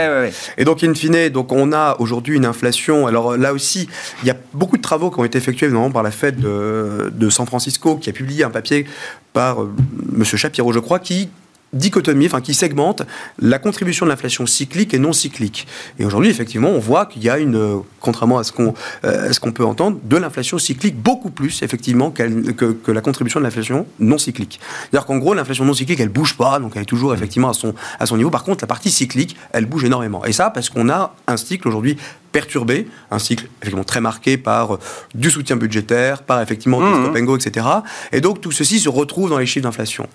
[0.57, 3.07] Et donc, in fine, donc on a aujourd'hui une inflation.
[3.07, 3.89] Alors là aussi,
[4.23, 7.45] il y a beaucoup de travaux ont été effectués notamment par la Fed de, San
[7.45, 8.85] Francisco, qui a publié un papier
[9.33, 9.73] par euh,
[10.15, 10.23] M.
[10.23, 11.29] Shapiro, je crois, qui
[11.73, 13.03] dichotomie, enfin qui segmente
[13.39, 15.67] la contribution de l'inflation cyclique et non cyclique.
[15.99, 19.39] Et aujourd'hui, effectivement, on voit qu'il y a une, contrairement à ce qu'on euh, ce
[19.39, 24.17] peut entendre, de l'inflation cyclique beaucoup plus effectivement que, que, la contribution de l'inflation non
[24.17, 24.59] cyclique.
[24.81, 27.53] C'est-à-dire qu'en gros, l'inflation non cyclique, elle bouge pas, donc elle est toujours effectivement à
[27.53, 28.29] son à son niveau.
[28.29, 30.23] Par contre, la partie cyclique, elle bouge énormément.
[30.25, 31.97] Et ça, parce qu'on a un cycle aujourd'hui
[32.37, 34.79] perturbé, un cycle effectivement très marqué par euh,
[35.15, 37.03] du soutien budgétaire, par effectivement du mmh.
[37.03, 37.65] stop and go, etc.
[38.11, 40.07] Et donc tout ceci se retrouve dans les chiffres d'inflation.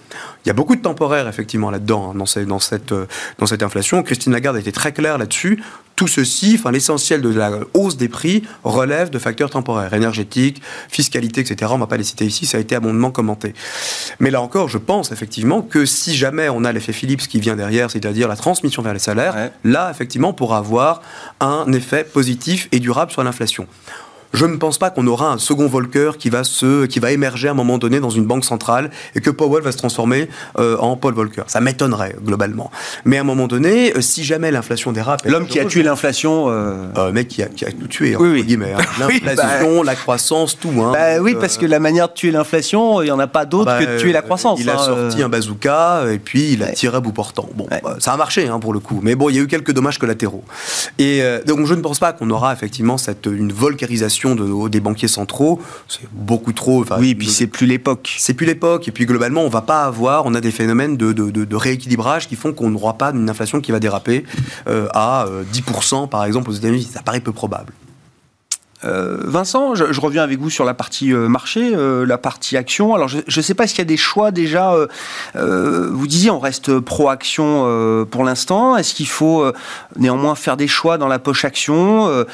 [0.45, 3.07] Il y a beaucoup de temporaire effectivement là-dedans, hein, dans, cette, dans, cette, euh,
[3.39, 4.05] dans cette inflation.
[4.05, 5.65] Christine Lagarde a été très claire là-dessus.
[5.97, 11.41] Tout ceci, enfin l'essentiel de la hausse des prix relève de facteurs temporaires, énergétiques, fiscalité,
[11.43, 11.71] etc.
[11.73, 13.55] On ne va pas les citer ici, ça a été abondamment commenté.
[14.19, 17.57] Mais là encore, je pense effectivement que si jamais on a l'effet Philips qui vient
[17.57, 21.03] derrière, c'est-à-dire la transmission vers les salaires, là effectivement on pourra avoir
[21.41, 23.67] un effet positif et durable sur l'inflation
[24.33, 27.49] je ne pense pas qu'on aura un second Volcker qui va, se, qui va émerger
[27.49, 30.29] à un moment donné dans une banque centrale et que Powell va se transformer
[30.59, 31.43] euh, en Paul Volcker.
[31.47, 32.71] Ça m'étonnerait globalement.
[33.05, 35.23] Mais à un moment donné, euh, si jamais l'inflation dérape...
[35.27, 36.47] L'homme qui a tué l'inflation...
[36.49, 36.87] Euh...
[36.97, 38.45] euh mec qui a, qui a, tout tué, oui, oui.
[38.45, 38.73] guillemets.
[38.73, 38.83] Hein.
[38.99, 40.73] L'inflation, bah, la croissance, tout.
[40.81, 43.45] Hein, bah, oui, parce que la manière de tuer l'inflation, il n'y en a pas
[43.45, 44.61] d'autre bah, que de tuer la croissance.
[44.61, 47.49] Il a hein, sorti un bazooka et puis il a tiré à bout portant.
[47.55, 49.01] Bon, bah, ça a marché hein, pour le coup.
[49.03, 50.45] Mais bon, il y a eu quelques dommages collatéraux.
[50.99, 55.09] Et donc je ne pense pas qu'on aura effectivement cette, une volcarisation de, des banquiers
[55.09, 56.85] centraux, c'est beaucoup trop.
[56.99, 58.15] Oui, et puis c'est plus l'époque.
[58.19, 58.89] C'est plus l'époque.
[58.89, 62.37] Et puis globalement, on va pas avoir, on a des phénomènes de, de, rééquilibrage qui
[62.37, 64.25] font qu'on n'aura pas une inflation qui va déraper
[64.69, 66.89] euh, à 10% euh, par exemple aux États-Unis.
[66.93, 67.73] Ça paraît peu probable.
[68.85, 72.95] Euh, Vincent, je, reviens avec vous sur la partie marché, la partie action.
[72.95, 74.75] Alors, je ne sais pas s'il y a des choix déjà.
[75.35, 78.77] vous disiez, on reste pro-action pour l'instant.
[78.77, 79.45] Est-ce qu'il faut
[79.97, 82.25] néanmoins faire des choix dans la poche action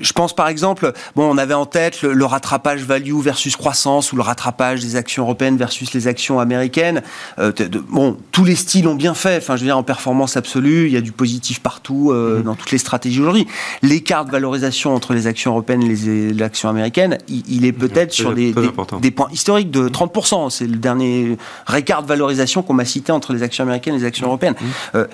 [0.00, 4.16] je pense par exemple, bon, on avait en tête le, rattrapage value versus croissance ou
[4.16, 7.02] le rattrapage des actions européennes versus les actions américaines.
[7.38, 7.52] Euh,
[7.88, 9.38] bon, tous les styles ont bien fait.
[9.38, 12.42] Enfin, je veux dire, en performance absolue, il y a du positif partout euh, mm-hmm.
[12.44, 13.46] dans toutes les stratégies aujourd'hui.
[13.82, 18.34] L'écart de valorisation entre les actions européennes et les, actions américaines, il, est peut-être sur
[18.34, 18.52] des,
[19.00, 20.50] des, points historiques de 30%.
[20.50, 21.36] C'est le dernier
[21.76, 24.54] écart de valorisation qu'on m'a cité entre les actions américaines et les actions européennes.
[24.54, 24.96] Mm-hmm.
[24.96, 25.06] Euh,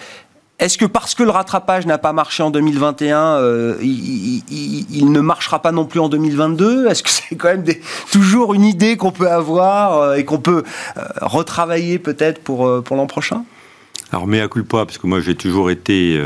[0.59, 5.63] est-ce que parce que le rattrapage n'a pas marché en 2021, euh, il, ne marchera
[5.63, 7.65] pas non plus en 2022 Est-ce que c'est quand même
[8.11, 10.65] toujours une idée qu'on peut avoir euh, et qu'on peut
[10.97, 13.45] euh, retravailler peut-être pour, pour l'an prochain?
[14.11, 16.21] Alors, mais à culpa, parce que moi j'ai toujours été,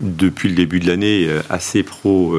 [0.00, 2.34] depuis le début de l'année, assez pro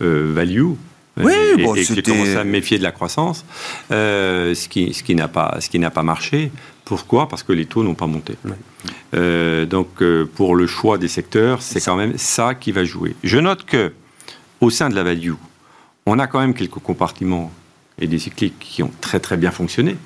[0.00, 0.72] value.
[1.18, 3.46] Oui, et, bon, et j'ai commencé à me méfier de la croissance,
[3.90, 6.50] ce qui, ce qui n'a pas, ce qui n'a pas marché.
[6.84, 7.28] Pourquoi?
[7.28, 8.36] Parce que les taux n'ont pas monté.
[9.14, 13.14] Euh, donc, euh, pour le choix des secteurs, c'est quand même ça qui va jouer.
[13.22, 13.92] Je note que,
[14.60, 15.34] au sein de la value,
[16.06, 17.52] on a quand même quelques compartiments
[17.98, 19.96] et des cycliques qui ont très très bien fonctionné.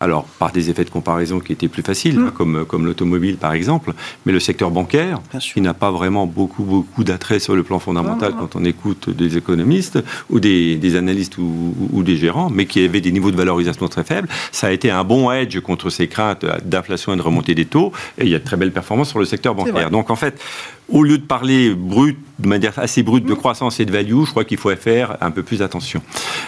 [0.00, 3.52] Alors, par des effets de comparaison qui étaient plus faciles, hein, comme, comme l'automobile par
[3.52, 3.94] exemple,
[4.24, 5.18] mais le secteur bancaire,
[5.54, 9.36] qui n'a pas vraiment beaucoup, beaucoup d'attrait sur le plan fondamental quand on écoute des
[9.36, 9.98] économistes
[10.30, 13.36] ou des, des analystes ou, ou- ou des gérants, mais qui avait des niveaux de
[13.36, 17.22] valorisation très faibles, ça a été un bon edge contre ces craintes d'inflation et de
[17.22, 19.90] remontée des taux, et il y a de très belles performances sur le secteur bancaire.
[19.90, 20.40] Donc en fait,
[20.88, 24.30] au lieu de parler brut, de manière assez brute de croissance et de value, je
[24.30, 26.00] crois qu'il faut faire un peu plus attention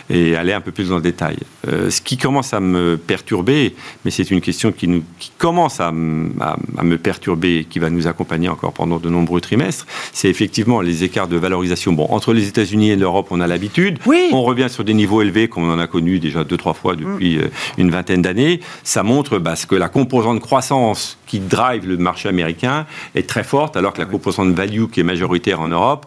[0.08, 1.36] et aller un peu plus dans le détail.
[1.68, 3.74] Euh, ce qui commence à me perturber,
[4.04, 7.64] mais c'est une question qui, nous, qui commence à, m- à- à me perturber et
[7.64, 11.92] qui va nous accompagner encore pendant de nombreux trimestres, c'est effectivement les écarts de valorisation.
[11.92, 13.98] Bon, entre les États-Unis et l'Europe, on a l'habitude.
[14.06, 14.28] Oui.
[14.32, 17.38] On revient sur des niveaux élevés qu'on en a connus déjà deux, trois fois depuis
[17.38, 18.60] euh, une vingtaine d'années.
[18.84, 23.44] Ça montre bah, ce que la composante croissance qui drive le marché américain est très
[23.44, 26.06] forte, alors que la composante value qui est majoritaire en Europe,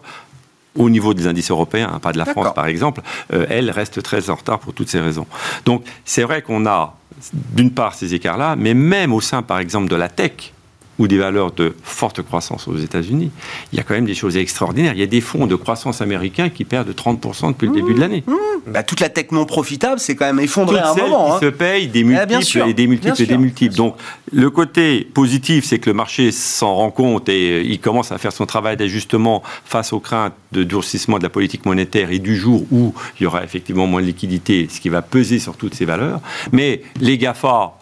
[0.76, 3.00] au niveau des indices européens, hein, pas de la France par exemple,
[3.32, 5.26] euh, elle reste très en retard pour toutes ces raisons.
[5.64, 6.94] Donc c'est vrai qu'on a
[7.32, 10.52] d'une part ces écarts-là, mais même au sein par exemple de la tech,
[10.98, 13.30] ou des valeurs de forte croissance aux États-Unis,
[13.72, 14.92] il y a quand même des choses extraordinaires.
[14.94, 18.00] Il y a des fonds de croissance américains qui perdent 30% depuis le début de
[18.00, 18.24] l'année.
[18.66, 21.26] Bah, toute la tech non profitable, c'est quand même effondré Toutes à un celles moment.
[21.26, 21.38] qui hein.
[21.50, 23.74] se payent des Ah, multiples bien sûr, et des multiples et des multiples.
[23.74, 23.96] Donc,
[24.32, 28.18] le côté positif, c'est que le marché s'en rend compte et euh, il commence à
[28.18, 32.36] faire son travail d'ajustement face aux craintes de durcissement de la politique monétaire et du
[32.36, 35.74] jour où il y aura effectivement moins de liquidité, ce qui va peser sur toutes
[35.74, 36.20] ces valeurs.
[36.52, 37.72] Mais les GAFA,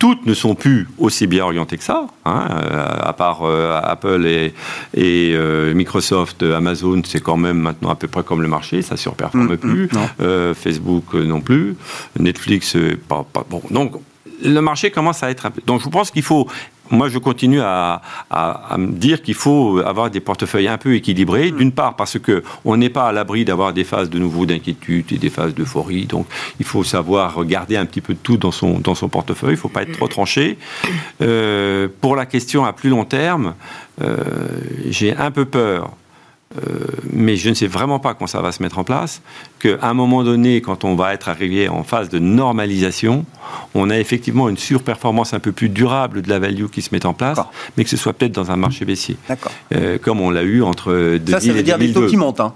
[0.00, 4.26] toutes ne sont plus aussi bien orientées que ça, hein, euh, à part euh, Apple
[4.26, 4.52] et,
[4.94, 8.96] et, euh, Microsoft, Amazon, c'est quand même maintenant à peu près comme le marché, ça
[8.96, 9.84] surperforme Mm, plus.
[9.84, 10.08] mm, non.
[10.22, 11.76] Euh, Facebook non plus,
[12.18, 12.76] Netflix
[13.08, 13.62] pas, pas- bon.
[13.70, 13.92] Donc
[14.44, 15.60] le marché commence à être un peu.
[15.66, 16.46] Donc je pense qu'il faut.
[16.92, 20.96] Moi, je continue à, à- à me dire qu'il faut avoir des portefeuilles un peu
[20.96, 21.52] équilibrés.
[21.52, 25.12] D'une part, parce que on n'est pas à l'abri d'avoir des phases de nouveau d'inquiétude
[25.12, 26.06] et des phases d'euphorie.
[26.06, 26.26] Donc,
[26.58, 29.50] il faut savoir regarder un petit peu de tout dans son dans son portefeuille.
[29.50, 30.58] Il ne faut pas être trop tranché.
[31.22, 33.54] Euh, pour la question à plus long terme,
[34.02, 34.16] euh,
[34.88, 35.90] j'ai un peu peur
[36.56, 36.60] euh,
[37.12, 39.22] mais je ne sais vraiment pas quand ça va se mettre en place,
[39.60, 43.24] qu'à un moment donné, quand on va être arrivé en phase de normalisation,
[43.74, 47.06] on a effectivement une surperformance un peu plus durable de la value qui se met
[47.06, 47.38] en place,
[47.76, 49.16] mais que ce soit peut-être dans un marché baissier,
[49.74, 52.00] euh, comme on l'a eu entre 2000 Ça, ça veut et dire des 2002.
[52.00, 52.40] taux qui montent.
[52.40, 52.52] hein.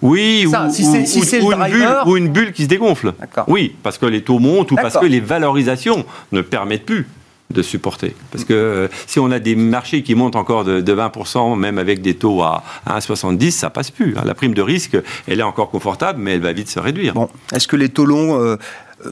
[0.00, 3.12] Oui, Ça, ou, si ou- si une bulle, driver- ou une bulle qui se dégonfle.
[3.48, 7.06] Oui, parce que les taux montent ou parce que les valorisations ne permettent plus
[7.50, 8.14] de supporter.
[8.32, 11.78] Parce que euh, si on a des marchés qui montent encore de, de 20%, même
[11.78, 14.16] avec des taux à, à 1,70, ça passe plus.
[14.16, 14.22] hein.
[14.24, 14.96] La prime de risque,
[15.28, 17.14] elle est encore confortable, mais elle va vite se réduire.
[17.14, 18.56] Bon, est-ce que les taux longs euh,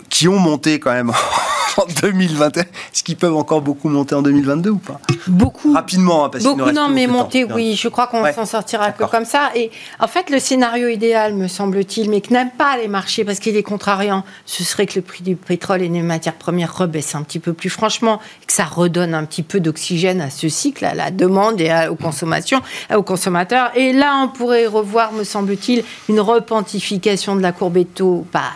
[0.08, 1.10] qui ont monté quand même
[1.76, 5.00] en 2021, est-ce qu'ils peuvent encore beaucoup monter en 2022 ou pas?
[5.26, 5.72] Beaucoup.
[5.72, 7.54] Rapidement, hein, parce nous Beaucoup, non, mais monter, temps.
[7.54, 8.32] oui, je crois qu'on Ouais.
[8.32, 9.50] s'en sortira que comme ça.
[9.54, 13.38] Et en fait, le scénario idéal, me semble-t-il, mais que n'aiment pas les marchés parce
[13.38, 17.14] qu'il est contrariant, ce serait que le prix du pétrole et des matières premières rebaisse
[17.14, 20.48] un petit peu plus franchement, et que ça redonne un petit peu d'oxygène à ce
[20.48, 22.60] cycle, à la demande et à- aux consommations,
[22.94, 23.70] aux consommateurs.
[23.76, 28.50] Et là, on pourrait revoir, me semble-t-il, une repentification de la courbe de taux, pas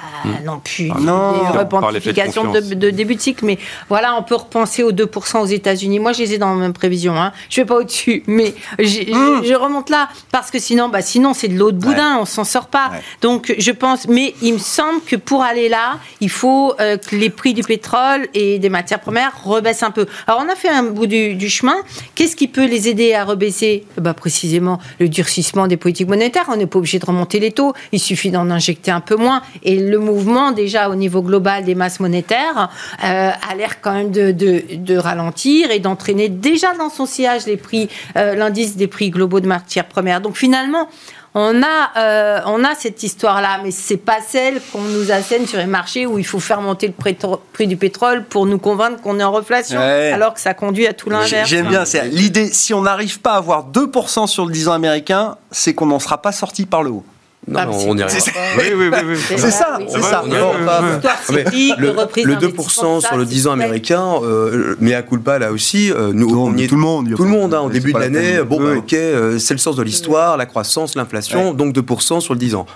[0.45, 1.16] non plus Ah non.
[1.33, 3.59] Des de repentifications de, début de cycle, mais
[3.89, 5.99] voilà, on peut repenser aux 2% aux États-Unis.
[5.99, 7.17] Moi, je les ai dans la même prévision.
[7.17, 7.33] Hein.
[7.51, 8.85] Je vais pas au-dessus, mais Mmh.
[8.85, 12.25] je, je remonte là parce que sinon, bah, sinon c'est de l'eau de boudin, on
[12.25, 12.91] s'en sort pas.
[12.91, 13.01] Ouais.
[13.21, 17.17] Donc, je pense, mais il me semble que pour aller là, il faut euh, que
[17.17, 20.07] les prix du pétrole et des matières premières rebaissent un peu.
[20.27, 21.77] Alors, on a fait un bout du, du chemin.
[22.15, 23.85] Qu'est-ce qui peut les aider à rebaisser?
[23.99, 26.47] Bah, Précisément, le durcissement des politiques monétaires.
[26.49, 27.73] On n'est pas obligé de remonter les taux.
[27.93, 29.43] Il suffit d'en injecter un peu moins.
[29.63, 32.69] Et le mouvement, déjà au niveau global des masses monétaires,
[33.05, 37.47] euh, a l'air quand même de, de- de ralentir et d'entraîner déjà dans son sillage
[37.47, 40.21] les prix, euh, l'indice des prix globaux de matières premières.
[40.21, 40.89] Donc finalement,
[41.39, 45.59] on a, euh, on a cette histoire-là, mais c'est pas celle qu'on nous assène sur
[45.59, 46.95] les marchés où il faut faire monter le
[47.53, 50.13] prix du pétrole pour nous convaincre qu'on est en reflation, Ouais.
[50.15, 51.47] alors que ça conduit à tout l'inverse.
[51.51, 54.73] J'aime bien, c'est l'idée, si on n'arrive pas à avoir 2% sur le 10 ans
[54.73, 57.05] américain, c'est qu'on n'en sera pas sorti par le haut.
[57.49, 58.05] Non, Ah, on y.
[58.09, 58.99] C'est- Oui, oui, oui.
[59.07, 59.17] oui.
[59.39, 59.87] C'est ça, oui.
[59.89, 60.25] c'est ça.
[61.79, 65.03] le, reprise le d'investissement, 2% ça, sur le c'est 10 ans américain, euh, mais à
[65.03, 67.55] culpa là aussi, euh, nous, Non, on y est- tout le monde, tout le monde,
[67.55, 68.73] hein, au début de l'année, bon, Oui.
[68.75, 72.41] bah, ok, euh, c'est le sens de l'histoire, la croissance, l'inflation, donc 2% sur le
[72.41, 72.67] 10 ans.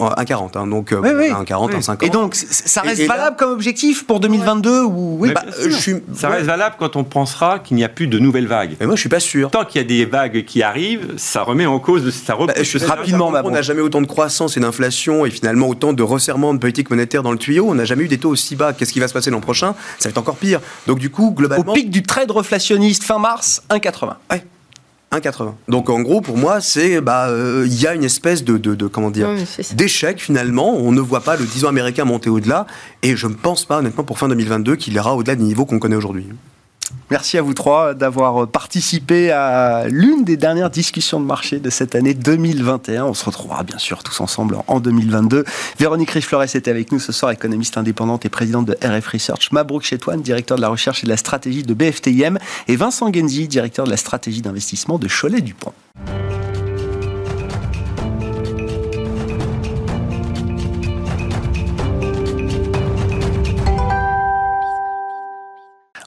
[0.00, 0.58] Pff, 1,40.
[0.58, 1.28] Hein, donc, oui, oui.
[1.28, 2.04] 1,40, 1,50.
[2.04, 5.18] Et donc, ça reste valable comme objectif pour 2022 ou...
[5.20, 5.96] oui, bah, je suis...
[6.14, 8.76] Ça reste valable quand on pensera qu'il n'y a plus de nouvelles vagues.
[8.80, 9.50] Mais moi, je suis pas sûr.
[9.50, 12.78] Tant qu'il y a des vagues qui arrivent, ça remet en cause, ça bah, je
[12.86, 13.32] rapidement.
[13.44, 16.90] On n'a jamais autant de croissance et d'inflation et finalement autant de resserrement de politique
[16.90, 17.66] monétaire dans le tuyau.
[17.68, 18.72] On n'a jamais eu des taux aussi bas.
[18.72, 19.74] Qu'est-ce qui va se passer l'an prochain?
[19.98, 20.60] Ça va être encore pire.
[20.86, 21.70] Donc du coup, globalement...
[21.70, 24.14] Au pic du trade reflationniste fin mars, 1,80.
[24.30, 24.44] Ouais.
[25.12, 25.54] 1,80.
[25.66, 28.86] Donc en gros, pour moi, c'est bah euh, il y a une espèce de, de,
[28.86, 29.28] comment dire
[29.72, 30.76] d'échec finalement.
[30.76, 32.66] On ne voit pas le 10 ans américain monter au-delà,
[33.02, 35.80] et je ne pense pas honnêtement pour fin 2022 qu'il ira au-delà des niveaux qu'on
[35.80, 36.26] connaît aujourd'hui.
[37.10, 41.94] Merci à vous trois d'avoir participé à l'une des dernières discussions de marché de cette
[41.94, 43.04] année 2021.
[43.04, 45.44] On se retrouvera bien sûr tous ensemble en 2022.
[45.78, 49.50] Véronique Riche-Flores était avec nous ce soir, économiste indépendante et présidente de RF Research.
[49.50, 52.38] Mabrouk Chetouane, directeur de la recherche et de la stratégie de BFTIM.
[52.68, 55.72] Et Vincent Genzi, directeur de la stratégie d'investissement de Cholet-Dupont.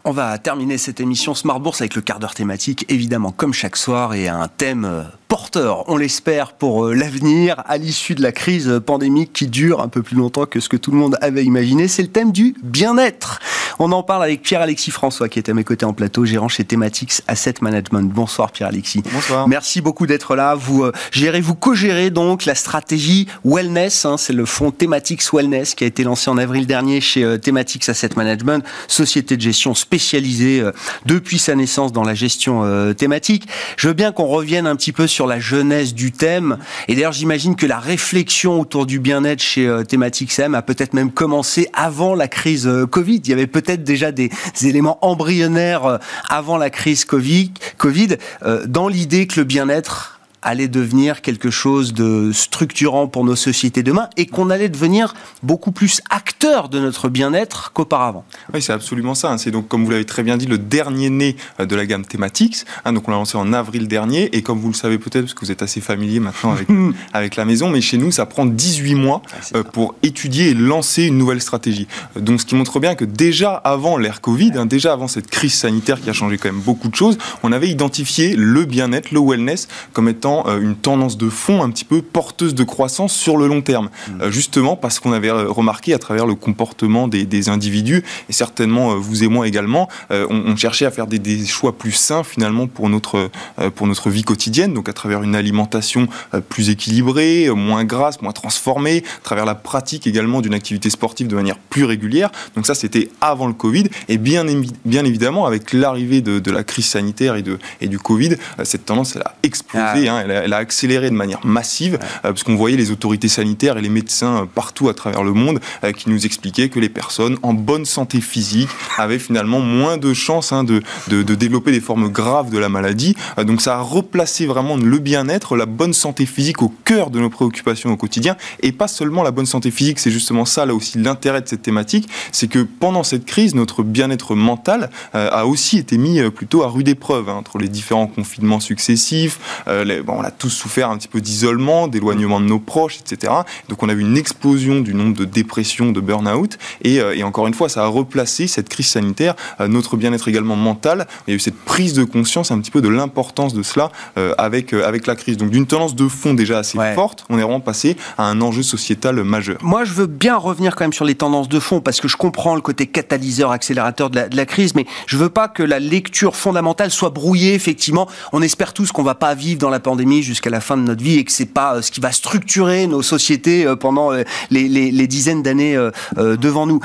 [0.06, 3.78] On va terminer cette émission Smart Bourse avec le quart d'heure thématique, évidemment, comme chaque
[3.78, 8.32] soir, et un thème euh, porteur, on l'espère, pour euh, l'avenir, à l'issue de la
[8.32, 11.44] crise pandémique qui dure un peu plus longtemps que ce que tout le monde avait
[11.44, 11.88] imaginé.
[11.88, 13.40] C'est le thème du bien-être.
[13.80, 16.64] On en parle avec Pierre-Alexis François, qui est à mes côtés en plateau, gérant chez
[16.64, 18.14] Thematics Asset Management.
[18.14, 19.02] Bonsoir Pierre-Alexis.
[19.12, 19.48] Bonsoir.
[19.48, 20.54] Merci beaucoup d'être là.
[20.54, 24.06] Vous euh, gérez, vous co-gérez donc la stratégie Wellness.
[24.06, 27.90] Hein, c'est le fonds Thematics Wellness qui a été lancé en avril dernier chez Thematics
[27.90, 30.72] Asset Management, société de gestion spécialisée spécialisé euh,
[31.06, 33.48] depuis sa naissance dans la gestion euh, thématique.
[33.78, 36.58] Je veux bien qu'on revienne un petit peu sur la jeunesse du thème.
[36.88, 40.94] Et d'ailleurs, j'imagine que la réflexion autour du bien-être chez euh, Thématique M a peut-être
[40.94, 43.22] même commencé avant la crise Covid.
[43.24, 44.30] Il y avait peut-être déjà des,
[44.64, 46.00] éléments embryonnaires
[46.30, 48.18] avant la crise Covid, COVID
[48.66, 54.10] dans l'idée que le bien-être allait devenir quelque chose de structurant pour nos sociétés demain
[54.18, 58.26] et qu'on allait devenir beaucoup plus acteur de notre bien-être qu'auparavant.
[58.54, 59.32] Oui, c'est absolument ça.
[59.32, 59.38] Hein.
[59.38, 62.06] C'est donc, comme vous l'avez très bien dit, le dernier né euh, de la gamme
[62.06, 62.66] Thematics.
[62.86, 62.94] Hein.
[62.94, 65.46] donc, on l'a lancé en avril dernier et comme vous le savez peut-être, parce que
[65.46, 66.68] vous êtes assez familier maintenant avec,
[67.14, 70.54] avec la maison, mais chez nous, ça prend 18 mois ah, euh, pour étudier et
[70.54, 71.88] lancer une nouvelle stratégie.
[72.18, 75.54] Donc, ce qui montre bien que déjà avant l'ère Covid, hein, déjà avant cette crise
[75.54, 79.20] sanitaire qui a changé quand même beaucoup de choses, on avait identifié le bien-être, le
[79.20, 83.38] wellness comme étant euh, une tendance de fond un petit peu porteuse de croissance sur
[83.38, 83.90] le long terme.
[84.08, 84.22] Mm.
[84.22, 88.96] Euh, justement parce qu'on avait euh, remarqué à travers le comportement des, individus, et certainement
[88.96, 93.30] vous et moi également, on, cherchait à faire des, choix plus sains finalement pour notre,
[93.76, 96.08] pour notre vie quotidienne, donc à travers une alimentation
[96.48, 101.36] plus équilibrée, moins grasse, moins transformée, à travers la pratique également d'une activité sportive de
[101.36, 102.32] manière plus régulière.
[102.56, 104.46] Donc ça, c'était avant le Covid, et bien,
[104.86, 109.16] bien évidemment, avec l'arrivée de, la crise sanitaire et, de, et du Covid, cette tendance,
[109.16, 110.08] elle a explosé.
[110.08, 110.14] Ah.
[110.16, 113.82] Hein, elle, a accéléré de manière massive, euh, parce qu'on voyait les autorités sanitaires et
[113.82, 117.38] les médecins euh, partout à travers le monde euh, qui nous expliquaient que les personnes
[117.44, 122.10] en bonne santé physique avaient finalement moins de chances hein, de, de, développer des formes
[122.10, 123.16] graves de la maladie.
[123.38, 127.30] donc ça a replacé vraiment le bien-être, la bonne santé physique au cœur de nos
[127.30, 131.00] préoccupations au quotidien, et pas seulement la bonne santé physique, c'est justement ça là aussi
[131.00, 135.98] l'intérêt de cette thématique, c'est que pendant cette crise, notre bien-être mental a aussi été
[135.98, 140.32] mis plutôt à rude épreuve hein, entre les différents confinements successifs, les, bon, on a
[140.32, 143.34] tous souffert un petit peu d'isolement, d'éloignement de nos proches, etc.
[143.70, 146.58] Donc on a vu une explosion du nombre de dépressions, de burn-out.
[146.82, 150.28] Et, euh, et, encore une fois, ça a replacé cette crise sanitaire, euh, notre bien-être
[150.28, 151.08] également mental.
[151.28, 153.92] Il y a eu cette prise de conscience un petit peu de l'importance de cela
[154.18, 155.38] euh, avec, avec la crise.
[155.38, 158.64] Donc d'une tendance de fond déjà assez forte, on est vraiment passé à un enjeu
[158.64, 159.58] sociétal majeur.
[159.62, 162.18] Moi, je veux bien revenir quand même sur les tendances de fond parce que je
[162.18, 165.64] comprends le côté catalyseur, accélérateur de la, de la crise, mais je veux pas que
[165.64, 167.54] la lecture fondamentale soit brouillée.
[167.54, 170.84] Effectivement, on espère tous qu'on va pas vivre dans la pandémie jusqu'à la fin de
[170.84, 174.12] notre vie et que c'est pas euh, ce qui va structurer nos sociétés euh, pendant
[174.12, 175.78] euh, les, dizaines d'années
[176.16, 176.80] devant nous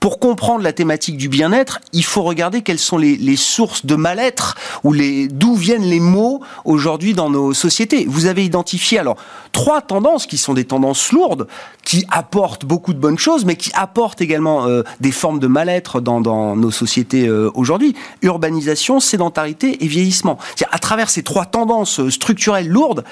[0.00, 4.56] pour comprendre la thématique du bien-être, il faut regarder quelles sont les, sources de mal-être
[4.84, 8.06] ou les d'où viennent les maux aujourd'hui dans nos sociétés.
[8.08, 9.16] Vous avez identifié alors
[9.52, 11.46] trois tendances qui sont des tendances lourdes,
[11.84, 14.66] qui apportent beaucoup de bonnes choses, mais qui apportent également
[15.00, 17.94] des formes de mal-être dans, nos sociétés aujourd'hui.
[18.22, 20.38] Urbanisation, sédentarité et vieillissement.
[20.70, 23.04] À travers ces trois tendances structurelles lourdes,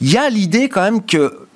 [0.00, 1.47] il y a l'idée quand même que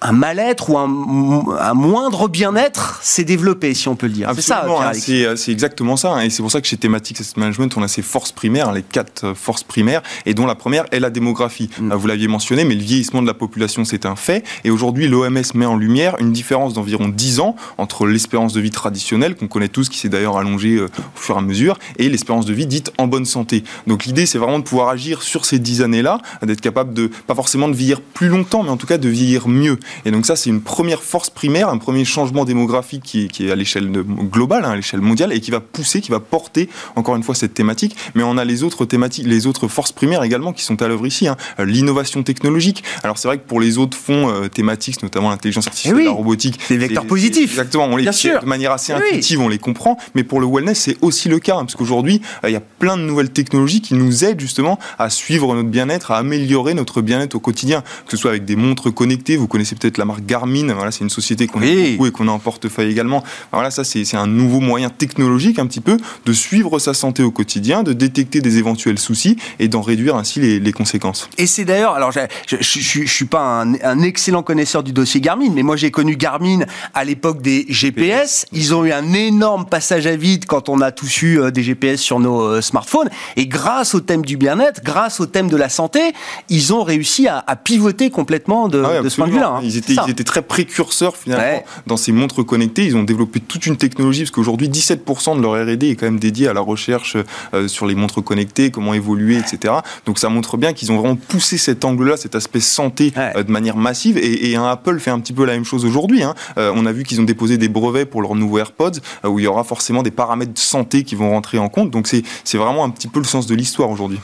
[0.00, 4.30] un mal-être ou un, moindre bien-être s'est développé, si on peut le dire.
[4.34, 6.14] C'est ça, hein, c'est exactement ça.
[6.14, 6.22] Hein.
[6.22, 8.74] et c'est pour ça que chez Thematics Asset Management, on a ces forces primaires, hein,
[8.74, 11.70] les quatre euh, forces primaires, et dont la première est la démographie.
[11.78, 11.92] Mm.
[11.92, 14.44] Euh, vous l'aviez mentionné, mais le vieillissement de la population, c'est un fait.
[14.64, 18.70] Et aujourd'hui, l'OMS met en lumière une différence d'environ 10 ans entre l'espérance de vie
[18.70, 22.08] traditionnelle, qu'on connaît tous, qui s'est d'ailleurs allongée euh, au fur et à mesure, et
[22.08, 23.62] l'espérance de vie dite en bonne santé.
[23.86, 27.34] Donc l'idée, c'est vraiment de pouvoir agir sur ces 10 années-là, d'être capable de, pas
[27.34, 29.78] forcément de vieillir plus longtemps, mais en tout cas de vieillir mieux.
[30.04, 33.56] Et donc ça, c'est une première force primaire, un premier changement démographique qui, est à
[33.56, 37.22] l'échelle globale, hein, à l'échelle mondiale, et qui va pousser, qui va porter encore une
[37.22, 37.96] fois cette thématique.
[38.14, 41.06] Mais on a les autres thématiques, les autres forces primaires également qui sont à l'œuvre
[41.06, 41.28] ici.
[41.28, 41.36] Hein.
[41.58, 42.82] L'innovation technologique.
[43.02, 46.10] Alors c'est vrai que pour les autres fonds euh, thématiques, notamment l'intelligence artificielle, eh la
[46.10, 47.50] robotique, des vecteurs positifs.
[47.50, 47.86] Exactement.
[47.86, 48.40] On les Bien sûr.
[48.40, 49.96] de manière assez eh intuitive, on les comprend.
[50.14, 52.60] Mais pour le wellness, c'est aussi le cas, hein, parce qu'aujourd'hui, euh, il y a
[52.60, 57.00] plein de nouvelles technologies qui nous aident justement à suivre notre bien-être, à améliorer notre
[57.00, 58.92] bien-être au quotidien, que ce soit avec des montres
[59.36, 60.72] Vous connaissez peut-être la marque Garmin.
[60.72, 63.22] Voilà, c'est une société qu'on aime beaucoup et qu'on a en portefeuille également.
[63.52, 67.30] Voilà, ça c'est un nouveau moyen technologique un petit peu de suivre sa santé au
[67.30, 71.28] quotidien, de détecter des éventuels soucis et d'en réduire ainsi les, conséquences.
[71.36, 75.62] Et c'est d'ailleurs, alors je, je, suis pas un, excellent connaisseur du dossier Garmin, mais
[75.62, 76.60] moi j'ai connu Garmin
[76.94, 78.46] à l'époque des GPS.
[78.52, 81.62] Ils ont eu un énorme passage à vide quand on a tous eu euh, des
[81.62, 83.10] GPS sur nos euh, smartphones.
[83.36, 86.00] Et grâce au thème du bien-être, grâce au thème de la santé,
[86.48, 89.54] ils ont réussi à, pivoter complètement de, ah ce point de vue-là.
[89.56, 89.60] Hein.
[89.62, 92.84] Ils, étaient, ils étaient très précurseurs finalement dans ces montres connectées.
[92.84, 96.18] Ils ont développé toute une technologie parce qu'aujourd'hui 17% de leur R&D est quand même
[96.18, 97.16] dédié à la recherche
[97.54, 99.74] euh, sur les montres connectées, comment évoluer, etc.
[100.06, 103.50] Donc ça montre bien qu'ils ont vraiment poussé cet angle-là, cet aspect santé euh, de
[103.50, 104.18] manière massive.
[104.18, 106.22] Et, Apple fait un petit peu la même chose aujourd'hui.
[106.22, 106.34] Hein.
[106.56, 109.42] Euh, on a vu qu'ils ont déposé des brevets pour leurs nouveaux AirPods où il
[109.42, 111.90] y aura forcément des paramètres de santé qui vont rentrer en compte.
[111.90, 114.20] Donc c'est vraiment un petit peu le sens de l'histoire aujourd'hui.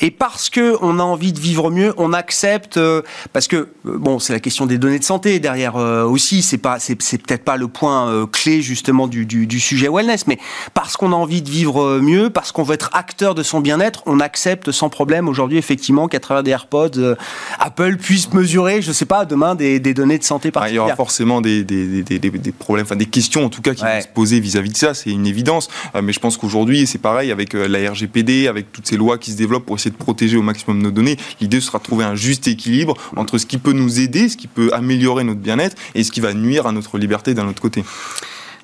[0.00, 3.66] Et parce que on a envie de vivre mieux, on accepte euh, parce que euh,
[3.84, 6.42] bon, c'est la question des données de santé derrière euh, aussi.
[6.42, 10.38] C'est pas, c'est, peut-être pas le point clé justement du, du, du, sujet wellness, mais
[10.74, 14.02] parce qu'on a envie de vivre mieux, parce qu'on veut être acteur de son bien-être,
[14.06, 17.16] on accepte sans problème aujourd'hui effectivement qu'à travers des AirPods,
[17.58, 20.82] Apple puisse mesurer, je sais pas, demain des, des données de santé particulières.
[20.82, 23.62] Ah, il y aura forcément des, des, des, des problèmes, enfin des questions en tout
[23.62, 24.94] cas qui vont se poser vis-à-vis de ça.
[24.94, 25.68] C'est une évidence.
[26.02, 29.36] mais je pense qu'aujourd'hui c'est pareil avec la RGPD, avec toutes ces lois qui se
[29.36, 31.16] développent pour essayer de protéger au maximum nos données.
[31.40, 34.48] L'idée sera de trouver un juste équilibre entre ce qui peut nous aider, ce qui
[34.48, 37.84] peut améliorer notre bien-être et ce qui va nuire à notre liberté d'un autre côté.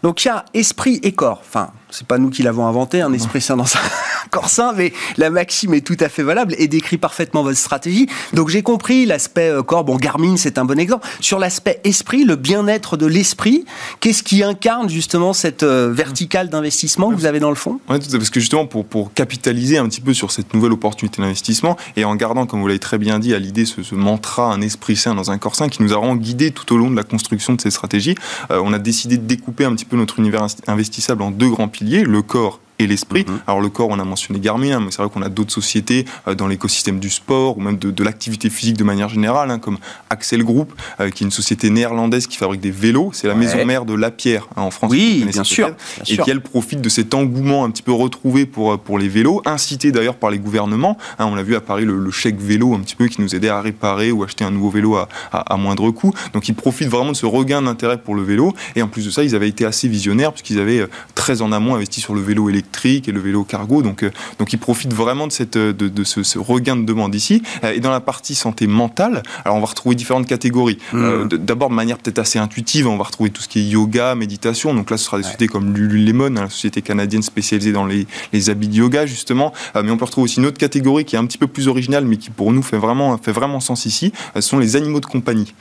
[0.03, 1.41] Donc il y a esprit et corps.
[1.41, 3.81] Enfin, c'est pas nous qui l'avons inventé, un esprit sain dans un
[4.31, 8.09] corps sain, mais la maxime est tout à fait valable et décrit parfaitement votre stratégie.
[8.33, 9.85] Donc j'ai compris l'aspect euh, corps.
[9.85, 11.07] Bon, Garmin, c'est un bon exemple.
[11.21, 13.65] Sur l'aspect esprit, le bien-être de l'esprit,
[14.01, 17.79] qu'est-ce qui incarne justement cette euh, verticale d'investissement que vous avez dans le fond?
[17.91, 22.05] Oui, parce que justement, pour, capitaliser un petit peu sur cette nouvelle opportunité d'investissement et
[22.05, 24.97] en gardant, comme vous l'avez très bien dit, à l'idée ce, ce, mantra, un esprit
[24.97, 27.03] sain dans un corps sain qui nous a vraiment guidés tout au long de la
[27.03, 28.15] construction de ces stratégies,
[28.51, 31.69] euh, on a décidé de découper un petit peu notre univers investissable en deux grands
[31.69, 33.25] piliers le corps et l'esprit.
[33.27, 33.41] Mhm.
[33.47, 36.05] Alors le corps, on a mentionné Garmin, hein, mais c'est vrai qu'on a d'autres sociétés
[36.29, 39.79] euh, dans l'écosystème du sport ou même de, l'activité physique de manière générale, hein, comme
[40.11, 43.11] Axel Group, euh, qui est une société néerlandaise qui fabrique des vélos.
[43.13, 44.91] C'est la maison mère de Lapierre hein, en France.
[44.91, 45.71] Oui, bien sûr,
[46.09, 49.09] Et qui elle profite de cet engouement un petit peu retrouvé pour, euh, pour les
[49.09, 50.99] vélos, incité d'ailleurs par les gouvernements.
[51.19, 53.61] on a vu à Paris le, chèque vélo un petit peu qui nous aidait à
[53.61, 56.13] réparer ou acheter un nouveau vélo à, à, moindre coût.
[56.33, 58.55] Donc ils profitent vraiment de ce regain d'intérêt pour le vélo.
[58.77, 61.75] Et en plus de ça, ils avaient été assez visionnaires puisqu'ils avaient très en amont
[61.75, 63.83] investi sur le vélo électrique et le vélo cargo.
[63.83, 67.43] Donc, euh, donc ils profitent vraiment de, cette, de, de ce, regain de demande ici.
[67.65, 70.79] Euh, et dans la partie santé mentale, alors on va retrouver différentes catégories.
[70.93, 71.03] Mmh.
[71.03, 74.15] Euh, d'abord, de manière peut-être assez intuitive, on va retrouver tout ce qui est yoga,
[74.15, 74.75] méditation.
[74.75, 78.07] Donc là, ce sera des sociétés comme Lululemon, hein, la société canadienne spécialisée dans les,
[78.33, 79.53] les habits de yoga, justement.
[79.75, 82.05] mais on peut retrouver aussi une autre catégorie qui est un petit peu plus originale,
[82.05, 84.13] mais qui pour nous fait vraiment, fait vraiment sens ici.
[84.35, 85.55] Ce sont les animaux de compagnie.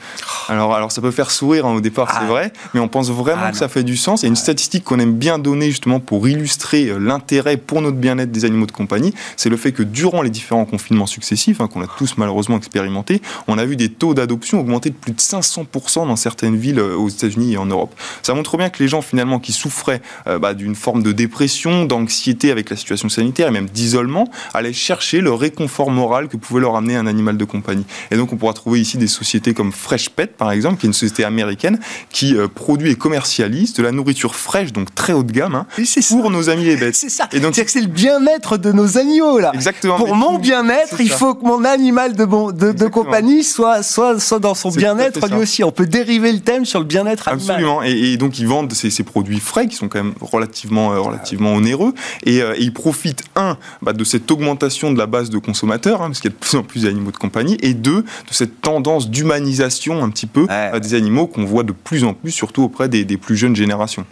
[0.50, 2.28] Alors, alors ça peut faire sourire hein, au départ, c'est ah.
[2.28, 4.24] vrai, mais on pense vraiment ah, que ça fait du sens.
[4.24, 8.46] Et une statistique qu'on aime bien donner justement pour illustrer l'intérêt pour notre bien-être des
[8.46, 11.88] animaux de compagnie, c'est le fait que durant les différents confinements successifs, hein, qu'on a
[11.88, 16.16] tous malheureusement expérimenté, on a vu des taux d'adoption augmenter de plus de 500% dans
[16.16, 17.94] certaines villes euh, aux États-Unis et en Europe.
[18.24, 21.86] Ça montre bien que les gens finalement qui souffraient euh, bah, d'une forme de dépression,
[21.86, 26.62] d'anxiété avec la situation sanitaire et même d'isolement, allaient chercher le réconfort moral que pouvait
[26.62, 27.86] leur amener un animal de compagnie.
[28.12, 30.90] Et donc on pourra trouver ici des sociétés comme Fresh Pet par exemple, qui est
[30.90, 31.80] une société américaine
[32.10, 35.66] qui euh, produit et commercialise de la nourriture fraîche, donc très haut de gamme, hein,
[36.10, 37.28] pour nos amis C'est ça.
[37.32, 39.52] Et donc, c'est le bien-être de nos animaux, là.
[39.54, 39.98] Exactement.
[39.98, 44.20] Pour mon bien-être, il faut que mon animal de, bon, de, de compagnie soit, soit,
[44.20, 45.64] soit dans son bien-être lui aussi.
[45.64, 47.56] On peut dériver le thème sur le bien-être animal.
[47.56, 47.84] Absolument.
[47.84, 51.54] Et, donc, ils vendent ces, ces, produits frais qui sont quand même relativement, euh, relativement
[51.54, 51.94] onéreux.
[52.24, 56.08] Et, euh, ils profitent, un, bah, de cette augmentation de la base de consommateurs, hein,
[56.08, 58.62] parce qu'il y a de plus en plus d'animaux de compagnie, et deux, de cette
[58.62, 62.64] tendance d'humanisation un petit peu euh, des animaux qu'on voit de plus en plus, surtout
[62.64, 64.06] auprès des, des plus jeunes générations.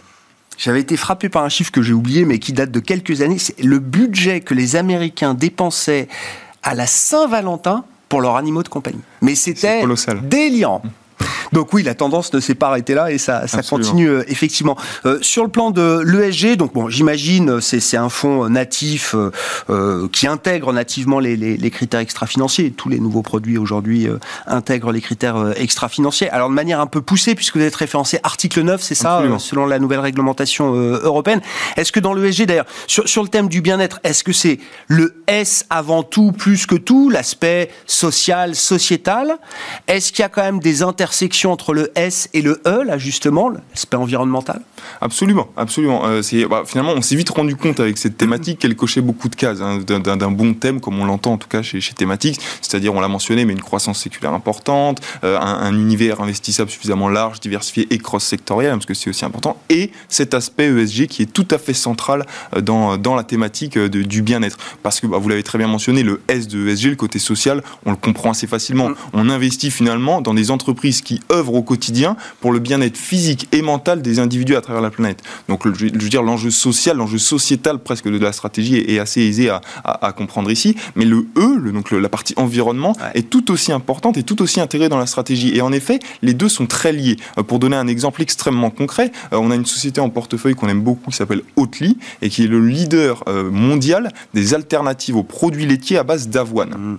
[0.60, 3.38] J'avais été frappé par un chiffre que j'ai oublié, mais qui date de quelques années.
[3.38, 6.06] C'est le budget que les Américains dépensaient
[6.62, 9.00] à la Saint-Valentin pour leurs animaux de compagnie.
[9.22, 9.82] Mais c'était
[10.22, 10.82] déliant.
[11.52, 14.76] Donc oui, la tendance ne s'est pas arrêtée là et ça, ça continue euh, effectivement.
[15.04, 19.14] Euh, sur le plan de l'ESG, donc bon, j'imagine c'est un fonds natif
[19.68, 22.70] euh, qui intègre nativement les, les, les critères extra-financiers.
[22.70, 24.08] Tous les nouveaux produits aujourd'hui
[24.46, 26.30] intègrent les critères extra-financiers.
[26.30, 29.66] Alors de manière un peu poussée, puisque vous êtes référencé article 9, c'est ça, selon
[29.66, 31.40] la nouvelle réglementation européenne.
[31.76, 34.58] Est-ce que dans l'ESG d'ailleurs, sur, sur le thème du bien-être, est-ce que c'est
[34.88, 39.38] le S avant tout, plus que tout, l'aspect social, sociétal?
[39.86, 42.96] Est-ce qu'il y a quand même des intersections entre le S et le E, là
[42.96, 44.62] justement, l'aspect environnemental?
[45.00, 46.06] Absolument, absolument.
[46.06, 49.34] Euh, bah, finalement, on s'est vite rendu compte avec cette thématique qu'elle cochait beaucoup de
[49.34, 52.94] cases, hein, d'un bon thème, comme on l'entend en tout cas chez, chez Thématiques, c'est-à-dire,
[52.94, 57.88] on l'a mentionné, mais une croissance séculaire importante, euh, un, univers investissable suffisamment large, diversifié
[57.90, 61.58] et cross-sectoriel, parce que c'est aussi important, et cet aspect ESG qui est tout à
[61.58, 64.58] fait central euh, dans, dans la thématique du bien-être.
[64.84, 67.64] Parce que, bah, vous l'avez très bien mentionné, le S de ESG, le côté social,
[67.84, 68.90] on le comprend assez facilement.
[68.90, 68.94] Mm.
[69.14, 73.62] On investit finalement dans des entreprises qui œuvrent au quotidien pour le bien-être physique et
[73.62, 75.22] mental des individus à travers la planète.
[75.48, 79.50] Donc, je veux dire, l'enjeu social, l'enjeu sociétal presque de la stratégie est, assez aisé
[79.84, 80.76] à, comprendre ici.
[80.96, 84.60] Mais le E, le, donc la partie environnement, est tout aussi importante et tout aussi
[84.60, 85.56] intégrée dans la stratégie.
[85.56, 87.16] Et en effet, les deux sont très liés.
[87.38, 90.68] Euh, pour donner un exemple extrêmement concret, euh, on a une société en portefeuille qu'on
[90.68, 95.22] aime beaucoup qui s'appelle Oatly et qui est le leader euh, mondial des alternatives aux
[95.22, 96.70] produits laitiers à base d'avoine.
[96.70, 96.98] Mm.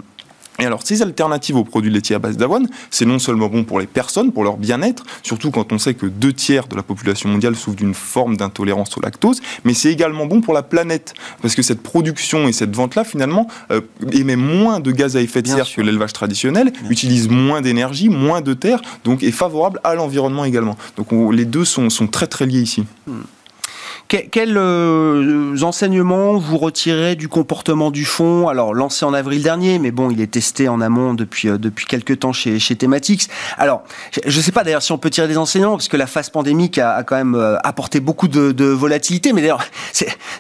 [0.61, 3.79] Et alors, ces alternatives aux produits laitiers à base d'avoine, c'est non seulement bon pour
[3.79, 7.29] les personnes, pour leur bien-être, surtout quand on sait que deux tiers de la population
[7.29, 11.55] mondiale souffrent d'une forme d'intolérance au lactose, mais c'est également bon pour la planète, parce
[11.55, 13.81] que cette production et cette vente-là, finalement, euh,
[14.11, 18.41] émet moins de gaz à effet de serre que l'élevage traditionnel, utilise moins d'énergie, moins
[18.41, 20.77] de terre, donc est favorable à l'environnement également.
[20.95, 22.85] Donc les deux sont, sont, très très liés ici.
[23.07, 23.21] Hmm.
[24.11, 29.91] Quels euh, enseignements vous retirez du comportement du fonds Alors, lancé en avril dernier, mais
[29.91, 33.29] bon, il est testé en amont depuis, euh, depuis quelques temps chez, chez Thematics.
[33.57, 33.83] Alors,
[34.25, 36.29] je ne sais pas d'ailleurs si on peut tirer des enseignements, parce que la phase
[36.29, 39.31] pandémique a, quand même euh, apporté beaucoup de, de volatilité.
[39.31, 39.63] Mais d'ailleurs,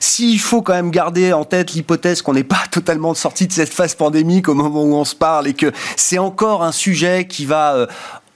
[0.01, 3.73] s'il faut quand même garder en tête l'hypothèse qu'on n'est pas totalement sorti de cette
[3.73, 7.45] phase pandémique au moment où on se parle et que c'est encore un sujet qui
[7.45, 7.87] va